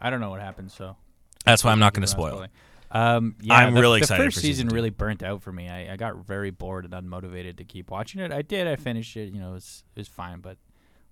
[0.00, 0.96] I don't know what happens, so
[1.44, 2.30] That's why I'm not going to spoil.
[2.32, 2.50] spoiling.
[2.90, 5.52] Um, yeah, I'm the, really the excited first for season season really burnt out for
[5.52, 5.68] me.
[5.68, 8.32] I, I got very bored and unmotivated to keep watching it.
[8.32, 8.66] I did.
[8.66, 9.32] I finished it.
[9.32, 10.56] You know, it was, it was fine, but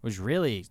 [0.03, 0.65] was really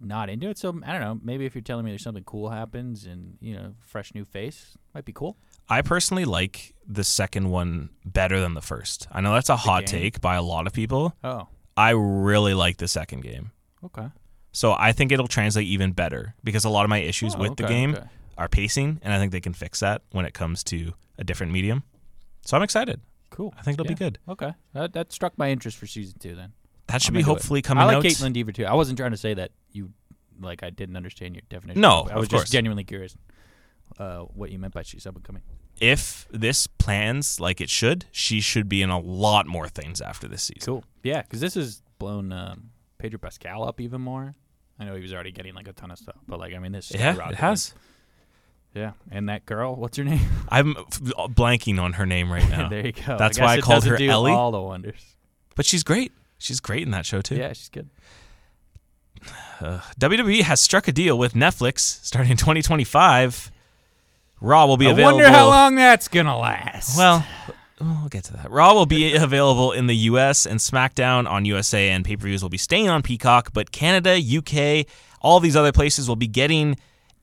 [0.00, 0.56] not into it.
[0.58, 1.20] So I don't know.
[1.22, 4.76] Maybe if you're telling me there's something cool happens and you know, fresh new face
[4.94, 5.36] might be cool.
[5.68, 9.08] I personally like the second one better than the first.
[9.12, 11.14] I know that's a hot take by a lot of people.
[11.24, 13.50] Oh, I really like the second game.
[13.84, 14.08] okay.
[14.52, 17.56] So I think it'll translate even better because a lot of my issues Oh, with
[17.56, 18.06] the game okay.
[18.38, 21.52] Are pacing, and I think they can fix that when it comes to a different
[21.52, 21.84] medium.
[22.44, 23.00] So I'm excited.
[23.30, 23.54] Cool.
[23.58, 24.18] I think it'll be good.
[24.28, 26.34] Okay, that that struck my interest for season two.
[26.34, 26.52] Then
[26.88, 27.24] That should I'm be it.
[27.24, 28.04] hopefully coming I like out.
[28.04, 28.66] Kaitlyn Dever too.
[28.66, 29.90] I wasn't trying to say that you
[30.40, 31.80] like I didn't understand your definition.
[31.80, 33.16] No, I was just genuinely curious
[33.98, 35.42] uh, what you meant by she's up and coming.
[35.80, 40.28] If this plans like it should, she should be in a lot more things after
[40.28, 40.64] this season.
[40.64, 40.84] Cool.
[41.02, 44.34] Yeah, because this has blown um, Pedro Pascal up even more.
[44.78, 46.72] I know he was already getting like a ton of stuff, but like I mean,
[46.72, 47.74] this Yeah, it has.
[48.76, 50.20] Yeah, and that girl, what's her name?
[50.50, 52.68] I'm blanking on her name right now.
[52.68, 53.16] there you go.
[53.16, 54.32] That's guess why I called her do Ellie.
[54.32, 55.00] All the wonders.
[55.54, 56.12] But she's great.
[56.38, 57.36] She's great in that show too.
[57.36, 57.88] Yeah, she's good.
[59.58, 63.50] Uh, WWE has struck a deal with Netflix starting in 2025.
[64.42, 65.18] Raw will be I available.
[65.18, 66.98] I wonder how long that's gonna last.
[66.98, 67.24] Well,
[67.80, 68.50] we'll get to that.
[68.50, 72.58] Raw will be available in the US and SmackDown on USA and pay-per-views will be
[72.58, 74.86] staying on Peacock, but Canada, UK,
[75.22, 76.76] all these other places will be getting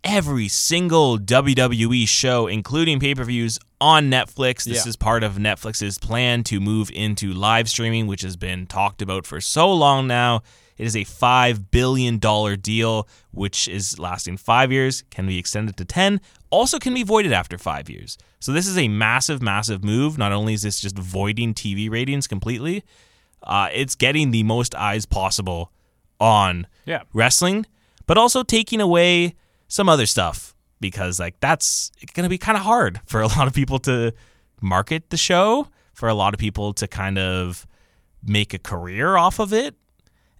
[0.04, 4.64] every single WWE show including pay-per-views on Netflix.
[4.64, 4.90] This Yeah.
[4.90, 9.26] is part of Netflix's plan to move into live streaming, which has been talked about
[9.26, 10.42] for so long now.
[10.78, 15.86] It is a $5 billion deal, which is lasting five years, can be extended to
[15.86, 18.18] 10, also can be voided after five years.
[18.40, 20.18] So this is a massive, massive move.
[20.18, 22.84] Not only is this just voiding TV ratings completely,
[23.44, 25.72] uh, it's getting the most eyes possible
[26.20, 27.66] on yeah, wrestling,
[28.08, 29.36] but also taking away
[29.74, 33.48] some other stuff because like that's going to be kind of hard for a lot
[33.48, 34.14] of people to
[34.62, 37.66] market the show, for a lot of people to kind of
[38.24, 39.76] make a career off of it.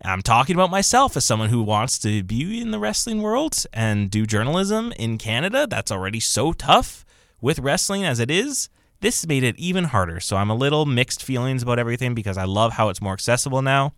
[0.06, 4.12] I'm talking about myself as someone who wants to be in the wrestling world and
[4.12, 5.66] do journalism in Canada.
[5.66, 7.04] That's already so tough
[7.42, 8.70] with wrestling as it is.
[9.00, 10.20] This made it even harder.
[10.20, 13.62] So I'm a little mixed feelings about everything because I love how it's more accessible
[13.64, 13.94] now,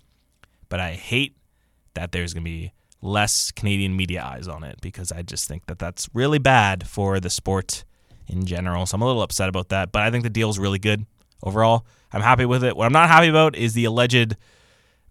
[0.69, 1.35] but I hate
[1.93, 2.71] that there's going to be
[3.01, 7.19] less Canadian media eyes on it because I just think that that's really bad for
[7.19, 7.83] the sport
[8.27, 8.85] in general.
[8.85, 11.05] So I'm a little upset about that, but I think the deal's really good
[11.43, 11.85] overall.
[12.11, 12.75] I'm happy with it.
[12.75, 14.35] What I'm not happy about is the alleged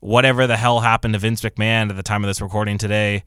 [0.00, 3.22] whatever the hell happened to Vince McMahon at the time of this recording today.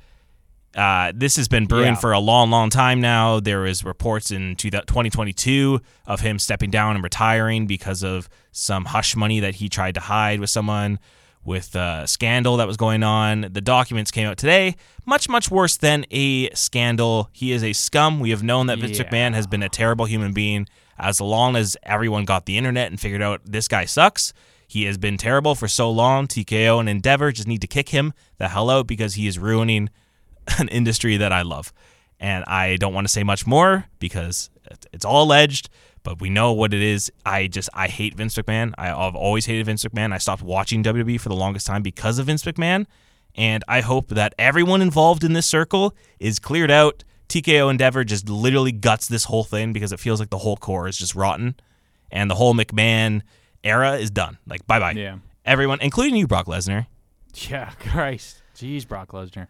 [0.75, 1.95] Uh, this has been brewing Yeah.
[1.95, 3.39] for a long, long time now.
[3.39, 9.15] There is reports in 2022 of him stepping down and retiring because of some hush
[9.15, 10.99] money that he tried to hide with someone
[11.47, 13.47] with a scandal that was going on.
[13.53, 14.75] The documents came out today.
[15.05, 17.29] Much, much worse than a scandal.
[17.31, 18.19] He is a scum.
[18.19, 19.05] We have known that Vince Yeah.
[19.05, 20.67] McMahon has been a terrible human being
[20.99, 24.33] as long as everyone got the internet and figured out this guy sucks.
[24.67, 26.27] He has been terrible for so long.
[26.27, 29.89] TKO and Endeavor just need to kick him the hell out because he is ruining
[30.59, 31.71] an industry that I love.
[32.19, 34.49] And I don't want to say much more because
[34.91, 35.69] it's all alleged,
[36.07, 37.11] but we know what it is.
[37.25, 38.73] I just, I hate Vince McMahon.
[38.77, 40.13] I, I've always hated Vince McMahon.
[40.13, 42.85] I stopped watching WWE for the longest time because of Vince McMahon.
[43.35, 47.03] And I hope that everyone involved in this circle is cleared out.
[47.27, 50.87] TKO Endeavor just literally guts this whole thing because it feels like the whole core
[50.87, 51.55] is just rotten.
[52.09, 53.21] And the whole McMahon
[53.61, 54.37] era is done.
[54.47, 54.91] Like, bye bye.
[54.91, 55.17] Yeah.
[55.43, 56.87] Everyone, including you, Brock Lesnar.
[57.49, 58.41] Yeah, Christ.
[58.55, 59.47] Jeez, Brock Lesnar.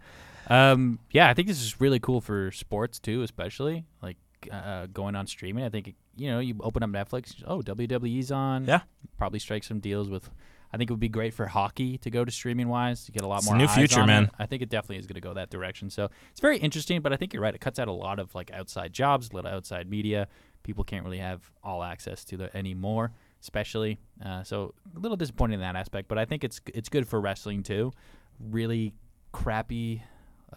[0.47, 4.17] Um, yeah, I think this is really cool for sports too, especially like
[4.51, 5.63] uh, going on streaming.
[5.63, 7.43] I think you know you open up Netflix.
[7.45, 8.65] Oh, WWE's on.
[8.65, 8.81] Yeah.
[9.17, 10.29] probably strike some deals with.
[10.73, 13.23] I think it would be great for hockey to go to streaming wise to get
[13.23, 14.25] a lot It's more the new future, man.
[14.25, 14.29] it.
[14.37, 15.89] I think it definitely is going to go that direction.
[15.89, 17.55] So it's very interesting, but I think you're right.
[17.55, 20.27] It cuts out a lot of like outside jobs, a lot of outside media.
[20.63, 23.97] People can't really have all access to the anymore, especially.
[24.23, 27.21] Uh, so a little disappointing in that aspect, but I think it's it's good for
[27.21, 27.93] wrestling too.
[28.37, 28.93] Really
[29.31, 30.03] crappy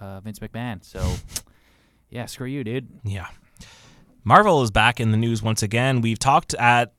[0.01, 0.85] uh, Vince McMahon.
[0.85, 1.01] So
[2.11, 2.89] yeah, screw you, dude.
[3.05, 3.29] Yeah.
[4.25, 6.01] Marvel is back in the news once again.
[6.01, 6.93] We've talked at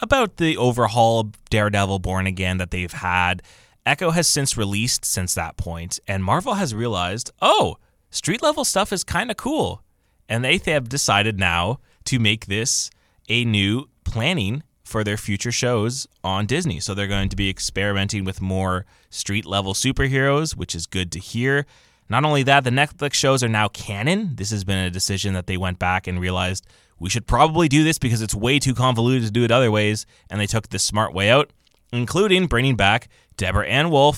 [0.00, 3.42] about the overhaul of Daredevil Born Again that they've had.
[3.84, 7.78] Echo has since released since that point, and Marvel has realized, oh,
[8.10, 9.82] street level stuff is kind of cool.
[10.28, 12.90] And they have decided now to make this
[13.28, 16.80] a new planning for their future shows on Disney.
[16.80, 21.18] So they're going to be experimenting with more street level superheroes, which is good to
[21.18, 21.66] hear.
[22.10, 24.36] Not only that, the Netflix shows are now canon.
[24.36, 26.66] This has been a decision that they went back and realized
[26.98, 30.06] we should probably do this because it's way too convoluted to do it other ways,
[30.30, 31.50] and they took the smart way out,
[31.92, 34.16] including bringing back Deborah Ann Woll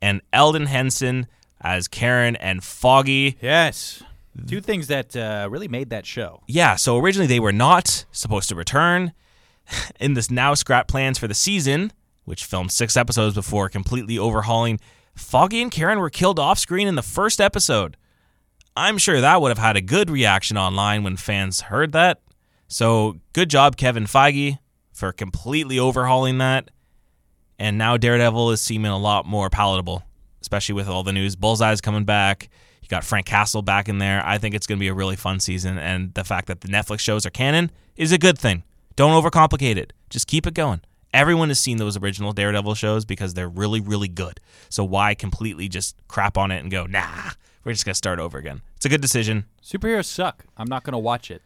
[0.00, 1.26] and Elden Henson
[1.60, 3.38] as Karen and Foggy.
[3.40, 4.02] Yes.
[4.46, 6.42] Two things that uh, really made that show.
[6.46, 9.12] Yeah, so originally they were not supposed to return.
[10.00, 11.92] In this now scrap plans for the season,
[12.24, 14.80] which filmed six episodes before completely overhauling,
[15.14, 17.96] Foggy and Karen were killed off screen in the first episode.
[18.76, 22.22] I'm sure that would have had a good reaction online when fans heard that.
[22.68, 24.58] So good job, Kevin Feige,
[24.92, 26.70] for completely overhauling that.
[27.58, 30.02] And now Daredevil is seeming a lot more palatable,
[30.40, 31.36] especially with all the news.
[31.36, 32.48] Bullseye's coming back.
[32.80, 34.22] You got Frank Castle back in there.
[34.24, 35.78] I think it's going to be a really fun season.
[35.78, 38.64] And the fact that the Netflix shows are canon is a good thing.
[38.96, 39.92] Don't overcomplicate it.
[40.10, 40.80] Just keep it going.
[41.12, 44.40] Everyone has seen those original Daredevil shows because they're really, really good.
[44.70, 47.30] So why completely just crap on it and go, nah,
[47.64, 48.62] we're just going to start over again?
[48.76, 49.44] It's a good decision.
[49.62, 50.44] Superheroes suck.
[50.56, 51.42] I'm not going to watch it.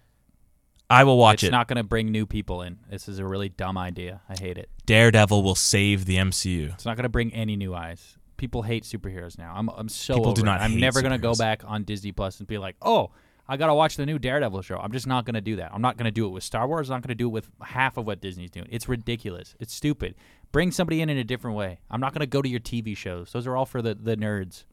[0.88, 1.46] I will watch it's it.
[1.46, 2.78] It's not going to bring new people in.
[2.88, 4.20] This is a really dumb idea.
[4.28, 4.70] I hate it.
[4.86, 6.74] Daredevil will save the MCU.
[6.74, 8.16] It's not going to bring any new eyes.
[8.36, 9.54] People hate superheroes now.
[9.56, 10.60] I'm I'm so People do not.
[10.60, 13.10] I'm never going to go back on Disney Plus and be like, "Oh,
[13.48, 14.76] I gotta watch the new Daredevil show.
[14.78, 15.70] I'm just not gonna do that.
[15.72, 16.90] I'm not gonna do it with Star Wars.
[16.90, 18.66] I'm not gonna do it with half of what Disney's doing.
[18.70, 19.54] It's ridiculous.
[19.60, 20.14] It's stupid.
[20.52, 21.78] Bring somebody in in a different way.
[21.90, 23.32] I'm not gonna go to your TV shows.
[23.32, 24.64] Those are all for the the nerds.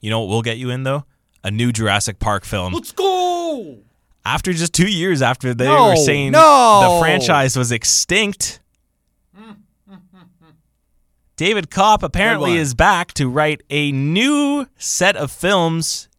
[0.00, 1.04] You know what will get you in though?
[1.44, 2.72] A new Jurassic Park film.
[2.72, 3.78] Let's go.
[4.24, 6.94] After just two years after they No, were saying no.
[6.94, 8.60] the franchise was extinct.
[11.36, 16.09] David Koepp apparently is back to write a new set of films,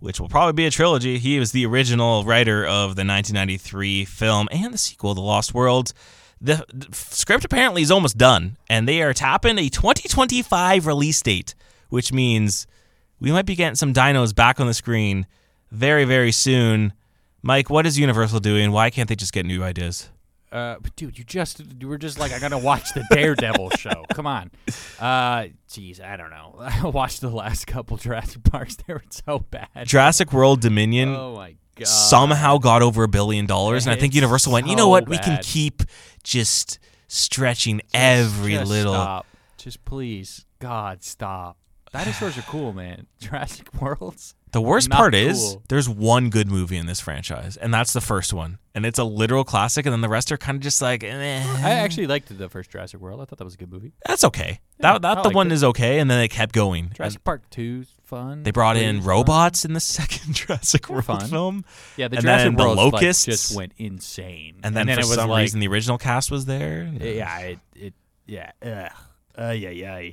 [0.00, 1.18] which will probably be a trilogy.
[1.18, 5.92] He was the original writer of the 1993 film and the sequel, The Lost World.
[6.40, 11.54] The, the script apparently is almost done, and they are tapping a 2025 release date,
[11.88, 12.66] which means
[13.18, 15.26] we might be getting some dinos back on the screen
[15.70, 16.92] very, very soon.
[17.42, 18.70] Mike, what is Universal doing?
[18.70, 20.08] Why can't they just get new ideas?
[20.50, 24.04] Uh, but dude, you just you were just like, I gotta watch the Daredevil show.
[24.14, 24.50] Come on.
[24.98, 26.56] Uh, jeez, I don't know.
[26.60, 28.76] I watched the last couple Jurassic Parks.
[28.86, 29.68] They were so bad.
[29.84, 31.86] Jurassic World Dominion oh my god.
[31.86, 35.08] somehow got over a billion dollars, and I think Universal went, you know so what?
[35.08, 35.82] We can keep
[36.22, 36.78] just
[37.08, 38.94] stretching every Just little.
[38.94, 39.26] Stop.
[39.58, 41.58] Just please, God, stop.
[41.92, 43.06] Dinosaurs are cool, man.
[43.18, 44.34] Jurassic Worlds.
[44.52, 45.62] The worst Not part is cool.
[45.68, 49.04] there's one good movie in this franchise, and that's the first one, and it's a
[49.04, 49.84] literal classic.
[49.86, 51.42] And then the rest are kind of just like, eh.
[51.62, 53.20] I actually liked the first Jurassic World.
[53.20, 53.92] I thought that was a good movie.
[54.06, 54.60] that's okay.
[54.80, 55.54] Yeah, that that I the one it.
[55.54, 56.90] is okay, and then it kept going.
[56.94, 58.42] Jurassic Park 2's fun.
[58.44, 59.08] They brought in Three's fun.
[59.08, 61.28] robots in the second Jurassic World fun.
[61.28, 61.64] film,
[61.96, 63.24] Yeah, the and Jurassic then the World locusts.
[63.24, 64.60] just went insane.
[64.62, 66.90] and then, for it was some like, reason the original cast was there.
[67.00, 67.94] yeah, it, it
[68.26, 68.92] yeah, ugh,
[69.38, 70.10] uh, yeah, yeah.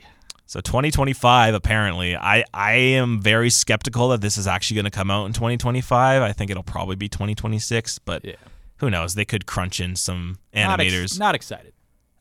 [0.47, 5.09] So 2025, apparently, I I am very skeptical that this is actually going to come
[5.09, 6.21] out in 2025.
[6.21, 8.33] I think it'll probably be 2026, but Yeah.
[8.77, 9.15] who knows?
[9.15, 11.19] They could crunch in some Not, ex- animators.
[11.19, 11.73] not excited.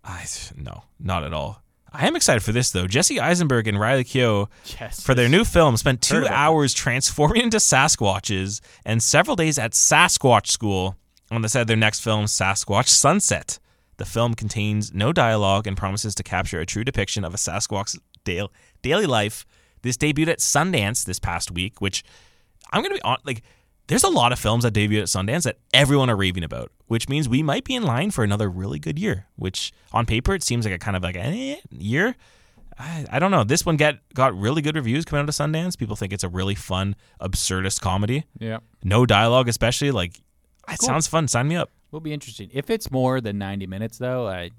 [0.03, 0.25] I,
[0.57, 1.63] no, not at all.
[1.93, 2.87] I am excited for this though.
[2.87, 4.49] Jesse Eisenberg and Riley Keough
[4.81, 5.01] Yes.
[5.03, 10.49] for their new film spent two hours transforming into Sasquatches and several days at Sasquatch
[10.49, 10.97] School
[11.31, 13.59] on the set of their next film, Sasquatch Sunset.
[13.99, 17.97] The film contains no dialogue and promises to capture a true depiction of a Sasquatch's
[18.25, 18.49] da-
[18.83, 19.47] daily life.
[19.83, 22.03] This debuted at Sundance this past week, which
[22.73, 23.19] I'm going to be on.
[23.25, 23.43] Like,
[23.87, 27.09] there's a lot of films that debut at Sundance that everyone are raving about, which
[27.09, 29.27] means we might be in line for another really good year.
[29.37, 32.17] Which on paper it seems like a kind of like a eh, year.
[32.79, 33.45] I, I don't know.
[33.45, 35.79] This one get got really good reviews coming out of Sundance.
[35.79, 38.25] People think it's a really fun, absurdist comedy.
[38.39, 38.59] Yeah.
[38.83, 39.91] No dialogue, especially.
[39.91, 40.89] Like, it Cool.
[40.89, 41.29] sounds fun.
[41.29, 41.71] Sign me up.
[41.91, 42.51] Will be interesting.
[42.53, 44.51] If it's more than 90 minutes, though, I.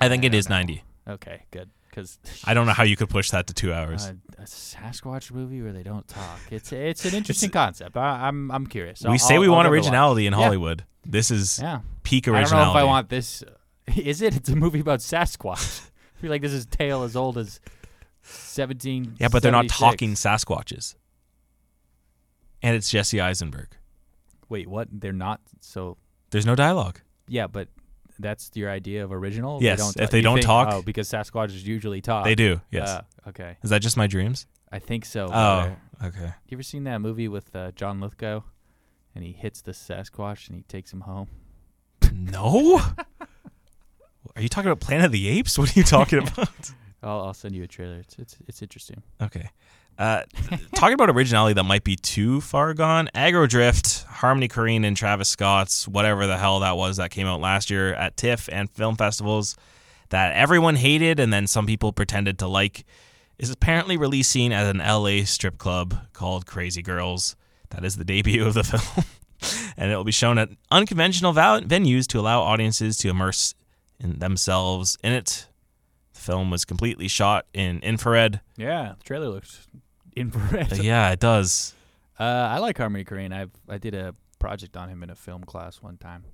[0.00, 0.56] I think it don't know.
[0.56, 0.84] 90.
[1.08, 1.70] Okay, good.
[1.94, 4.06] Because I don't know how you could push that to two hours.
[4.06, 6.40] a, a Sasquatch movie where they don't talk.
[6.50, 7.96] It's it's an interesting concept.
[7.96, 9.02] I, I'm I'm curious.
[9.02, 10.40] we I'll- say we I'll want originality in Yeah.
[10.40, 10.84] Hollywood.
[11.06, 11.80] This is Yeah.
[12.02, 12.54] peak originality.
[12.54, 13.44] I don't know if I want this.
[13.96, 14.34] Is it?
[14.34, 15.88] It's a movie about Sasquatch.
[16.16, 17.60] I feel like this is a tale as old as
[18.22, 19.16] 17.
[19.20, 20.94] yeah, but they're not talking Sasquatches.
[22.62, 23.68] And it's Jesse Eisenberg.
[24.48, 24.88] Wait, what?
[24.90, 25.40] They're not.
[25.60, 25.98] So
[26.30, 27.00] There's no dialogue.
[27.28, 27.68] yeah, but
[28.18, 29.62] that's your idea of original.
[29.62, 32.24] Yes, don't if they don't think- talk- Oh, because Sasquatches usually talk.
[32.24, 32.60] They do.
[32.70, 32.88] Yes.
[32.88, 34.46] Uh, okay, is that just my dreams?
[34.72, 35.28] I think so.
[35.32, 36.32] Oh, okay.
[36.48, 38.42] You ever seen that movie with uh, John Lithgow,
[39.14, 41.28] and he hits the Sasquatch and he takes him home?
[42.12, 42.80] No.
[44.36, 45.58] Are you talking about Planet of the Apes?
[45.58, 46.72] What are you talking about?
[47.02, 47.98] I'll, I'll send you a trailer.
[47.98, 49.02] It's it's it's interesting.
[49.20, 49.48] Okay.
[49.98, 50.22] Uh,
[50.74, 53.08] talking about originality that might be too far gone.
[53.14, 57.40] Aggro Drift, Harmony Korine and Travis Scott's whatever the hell that was that came out
[57.40, 59.56] last year at TIFF and film festivals
[60.10, 62.84] that everyone hated and then some people pretended to like
[63.38, 67.36] is apparently releasing at an LA strip club called Crazy Girls.
[67.70, 69.04] That is the debut of the film.
[69.76, 73.54] and it will be shown at unconventional venues to allow audiences to immerse
[73.98, 75.48] in themselves in it.
[76.14, 78.40] The film was completely shot in infrared.
[78.56, 79.66] Yeah, the trailer looks
[80.16, 80.78] infrared.
[80.82, 81.74] Yeah, it does.
[82.18, 83.32] Uh, I like Harmony Korine.
[83.32, 86.24] I I did a project on him in a film class one time.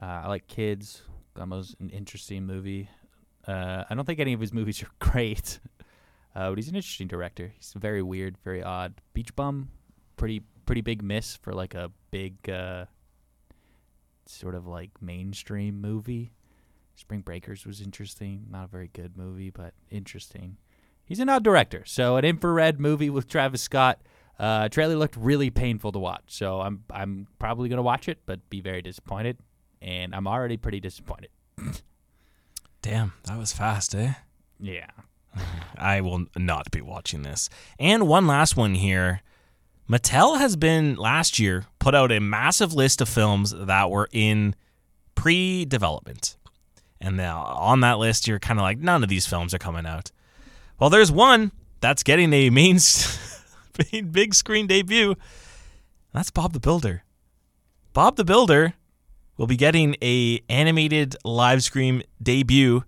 [0.00, 1.02] Uh, I like Kids.
[1.36, 2.90] Was an interesting movie.
[3.46, 5.58] Uh, I don't think any of his movies are great,
[6.34, 7.52] uh, but he's an interesting director.
[7.56, 9.00] He's very weird, very odd.
[9.14, 9.70] Beach Bum,
[10.16, 12.84] pretty pretty big miss for like a big uh,
[14.26, 16.32] sort of like mainstream movie.
[16.94, 18.46] Spring Breakers was interesting.
[18.50, 20.58] Not a very good movie, but interesting.
[21.10, 21.82] He's an odd director.
[21.86, 24.00] So an infrared movie with Travis Scott.
[24.38, 28.48] Uh, trailer looked really painful to watch, so I'm I'm probably gonna watch it, but
[28.48, 29.36] be very disappointed.
[29.82, 31.30] And I'm already pretty disappointed.
[32.82, 34.12] Damn, that was fast, eh?
[34.60, 34.86] Yeah.
[35.76, 37.50] I will not be watching this.
[37.76, 39.22] And one last one here.
[39.90, 44.54] Mattel has been last year put out a massive list of films that were in
[45.16, 46.36] pre-development.
[47.00, 49.86] And now on that list you're kind of like none of these films are coming
[49.86, 50.12] out.
[50.80, 52.78] Well, there's one that's getting a main
[54.10, 55.14] big screen debut.
[56.14, 57.04] That's Bob the Builder.
[57.92, 58.72] Bob the Builder
[59.36, 62.84] will be getting a animated live stream debut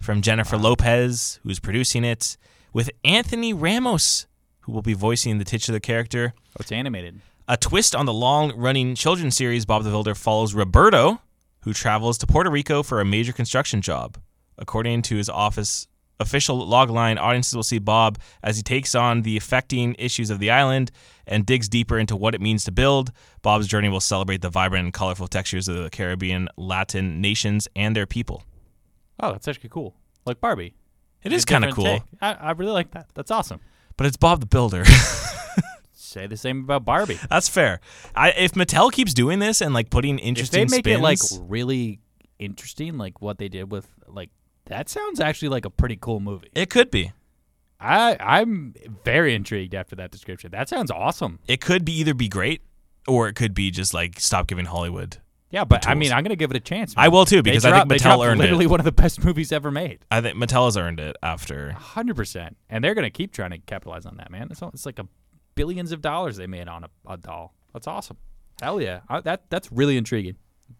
[0.00, 2.36] from Jennifer Lopez, who's producing it,
[2.72, 4.28] with Anthony Ramos,
[4.60, 6.34] who will be voicing the titular character.
[6.36, 7.20] Oh, it's animated.
[7.48, 11.20] A twist on the long running children's series, Bob the Builder follows Roberto,
[11.62, 14.16] who travels to Puerto Rico for a major construction job.
[14.58, 15.88] According to his office
[16.20, 20.50] official logline, audiences will see Bob as he takes on the affecting issues of the
[20.50, 20.90] island
[21.26, 23.12] and digs deeper into what it means to build.
[23.42, 27.94] Bob's journey will celebrate the vibrant and colorful textures of the Caribbean, Latin nations, and
[27.96, 28.42] their people.
[29.20, 29.94] Oh, that's actually cool.
[30.24, 30.74] Like Barbie.
[31.22, 32.04] it is kind of cool.
[32.20, 33.06] I, I really like that.
[33.14, 33.60] That's awesome.
[33.96, 34.84] but it's Bob the Builder.
[35.92, 37.18] Say the same about Barbie.
[37.30, 37.80] That's fair.
[38.14, 41.02] I, if Mattel keeps doing this and like putting If interesting they make spins, it
[41.02, 42.00] like really
[42.38, 44.28] interesting, like what they did with like
[44.72, 46.48] that sounds actually like a pretty cool movie.
[46.54, 47.12] it could be.
[47.78, 50.50] I I'm very intrigued after that description.
[50.52, 51.38] That sounds awesome.
[51.46, 52.62] It could be either be great
[53.06, 55.18] or it could be just like stop giving Hollywood.
[55.50, 56.94] Yeah, but I mean, I'm gonna give it a chance.
[56.96, 58.70] I will too They because I dropped- think Mattel earned literally it.
[58.70, 59.98] one of the best movies ever made.
[60.10, 61.72] I think Mattel has earned it after.
[61.72, 64.48] hundred percent, and they're gonna keep trying to capitalize on that, man.
[64.50, 65.06] It's, it's like a
[65.54, 67.52] billions of dollars they made on a, a doll.
[67.74, 68.16] That's awesome.
[68.62, 70.36] Hell yeah, I, that that's really intriguing.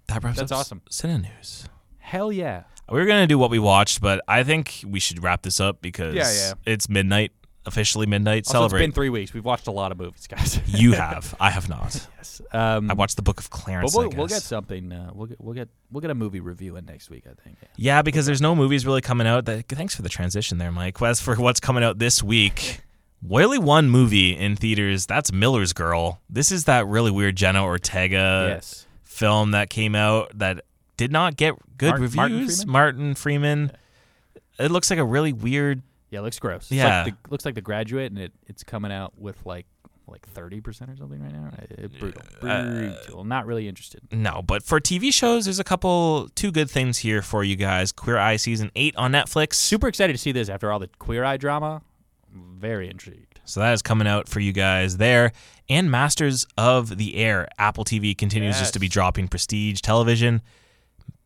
[0.07, 0.81] That wraps That's awesome.
[0.91, 1.69] Cine News.
[1.99, 2.63] Hell yeah.
[2.93, 5.81] We were gonna do what we watched, but I think we should wrap this up
[5.81, 6.53] because Yeah, yeah.
[6.67, 7.33] it's midnight,
[7.65, 8.47] officially midnight.
[8.47, 8.81] Also, Celebrate.
[8.81, 9.33] it's been three weeks.
[9.33, 10.61] We've watched a lot of movies, guys.
[10.67, 11.35] you have.
[11.41, 12.07] I have not.
[12.19, 12.43] yes.
[12.53, 13.97] Um, I watched the Book of but Clarence.
[13.97, 14.93] we'll, I we'll get something.
[14.93, 17.25] Uh, we'll get we'll get we'll get a movie review in next week.
[17.27, 17.57] I think.
[17.63, 17.69] Yeah.
[17.77, 19.47] Yeah, because there's no movies really coming out.
[19.47, 21.01] That thanks for the transition there, Mike.
[21.01, 22.83] As for what's coming out this week,
[23.23, 25.07] Wiley one movie in theaters.
[25.07, 26.21] That's Miller's Girl.
[26.29, 28.87] This is that really weird Jenna Ortega yes.
[29.03, 30.65] film that came out that
[30.97, 32.57] did not get good Martin- Martin reviews.
[32.59, 32.73] Freeman?
[32.73, 33.73] Martin Freeman.
[34.59, 35.83] It looks like a really weird.
[36.11, 36.71] Yeah, it looks gross.
[36.71, 37.05] Yeah.
[37.05, 39.67] Like the, looks like the graduate, and it, it's coming out with like
[40.07, 41.51] like thirty percent or something right now.
[41.59, 42.23] Uh, brutal.
[42.41, 43.25] Brutal.
[43.25, 44.01] Not really interested.
[44.13, 47.93] No, but for TV shows, there's a couple two good things here for you guys.
[47.93, 49.55] Queer Eye season eight on Netflix.
[49.55, 51.81] Super excited to see this after all the Queer Eye drama.
[52.31, 53.41] Very intrigued.
[53.45, 55.33] So that is coming out for you guys there.
[55.69, 57.49] And Masters of the Air.
[57.59, 60.43] Apple TV continues just to be dropping prestige television.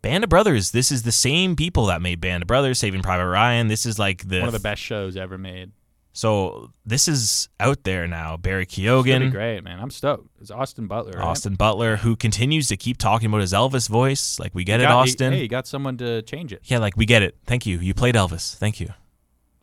[0.06, 0.70] Band of Brothers.
[0.70, 3.68] This is the same people that made Band of Brothers, Saving Private Ryan.
[3.68, 5.72] This is like the One of the best shows ever made.
[6.12, 8.36] So this is out there now.
[8.38, 9.78] Barry Keoghan, great, man.
[9.80, 10.28] I'm stoked.
[10.40, 11.18] It's Austin Butler.
[11.18, 11.24] right?
[11.26, 14.38] Austin Butler, who continues to keep talking about his Elvis voice.
[14.38, 15.32] Like we get it, Got- he- Austin.
[15.34, 16.60] hey, you got someone to change it.
[16.64, 17.36] Yeah, like we get it.
[17.44, 17.78] Thank you.
[17.78, 18.56] You played Elvis.
[18.56, 18.88] Thank you.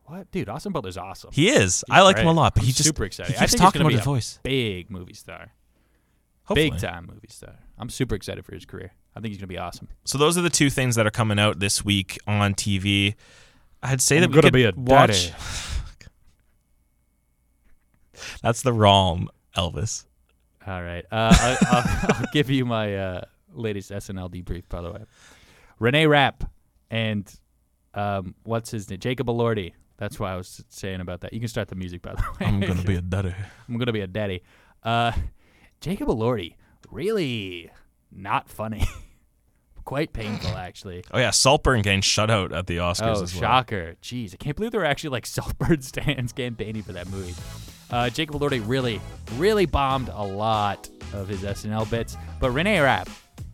[0.04, 0.50] What, dude?
[0.50, 1.32] Austin Butler's awesome.
[1.34, 1.84] He is.
[1.90, 3.32] I like him a lot, but I'm he just super excited.
[3.32, 4.40] He I keeps think talking about his voice.
[4.44, 5.54] Big movie star.
[6.46, 6.72] Hopefully.
[6.72, 7.56] Big time movie star.
[7.78, 8.92] I'm super excited for his career.
[9.16, 9.88] I think he's gonna be awesome.
[10.06, 13.16] So those are the two things that are coming out this week on TV.
[13.82, 15.32] I'd say I'm that we gonna could be a watch.
[15.32, 15.34] daddy.
[18.42, 20.06] That's the wrong Elvis.
[20.66, 21.06] All right.
[21.12, 23.22] Uh, I, I'll, I'll give you my uh,
[23.54, 25.04] latest SNL debrief, by the way.
[25.80, 26.50] Renee Rapp
[26.90, 27.32] and
[27.94, 29.00] um, what's his name?
[29.00, 29.74] Jacob Elordi.
[29.98, 31.34] That's why I was saying about that.
[31.34, 32.48] You can start the music, by the way.
[32.48, 33.34] I'm gonna be a daddy.
[33.68, 34.42] I'm gonna be a daddy.
[34.82, 35.12] Uh,
[35.84, 36.56] Jacob Elordi,
[36.90, 37.70] really
[38.10, 38.86] not funny.
[39.84, 41.04] Quite painful, actually.
[41.12, 43.42] Oh yeah, Saltburn getting shutout at the Oscars Oh, as well.
[43.42, 43.96] shocker!
[44.02, 47.36] Jeez, I can't believe there were actually like Saltburn stands campaigning for that movie.
[47.92, 49.02] Uh, Jacob Elordi really,
[49.36, 53.10] really bombed a lot of his SNL bits, but Renee Rapp,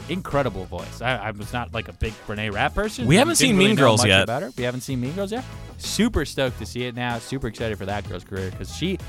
[0.07, 1.01] incredible voice.
[1.01, 3.07] I, I was not like a big Renee Rapp person.
[3.07, 4.21] We haven't seen really Mean Girls yet.
[4.21, 4.51] About her.
[4.55, 5.43] We haven't seen Mean Girls yet.
[5.79, 7.17] Super stoked to see it now.
[7.17, 8.99] Super excited for that girl's career because she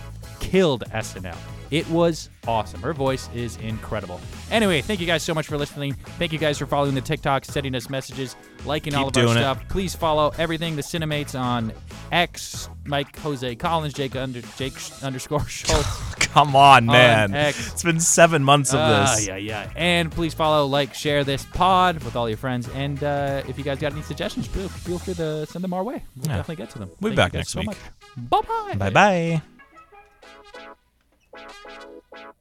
[0.40, 1.36] killed SNL.
[1.70, 2.82] It was awesome.
[2.82, 4.20] Her voice is incredible.
[4.50, 5.92] Anyway, thank you guys so much for listening.
[6.18, 9.22] Thank you guys for following the TikTok, sending us messages, liking all Keep of our
[9.26, 9.40] doing it.
[9.40, 9.68] stuff.
[9.68, 11.72] Please follow everything the Cinemates on
[12.10, 15.86] X, Mike Jose Collins, Jake under Jake underscore Schulz.
[16.18, 17.34] Come on, man.
[17.34, 17.72] X.
[17.72, 19.28] It's been seven months of Ah, this.
[19.28, 19.70] yeah, yeah.
[19.76, 22.68] And please follow, like, share this pod with all your friends.
[22.70, 25.84] And uh, if you guys got any suggestions, feel, feel free to send them our
[25.84, 26.02] way.
[26.16, 26.36] We'll Yeah.
[26.36, 26.90] definitely get to them.
[27.00, 27.76] We'll be Thank back you next so week.
[28.16, 28.74] Bye bye.
[28.76, 29.59] Bye bye.
[31.48, 32.39] Thank you.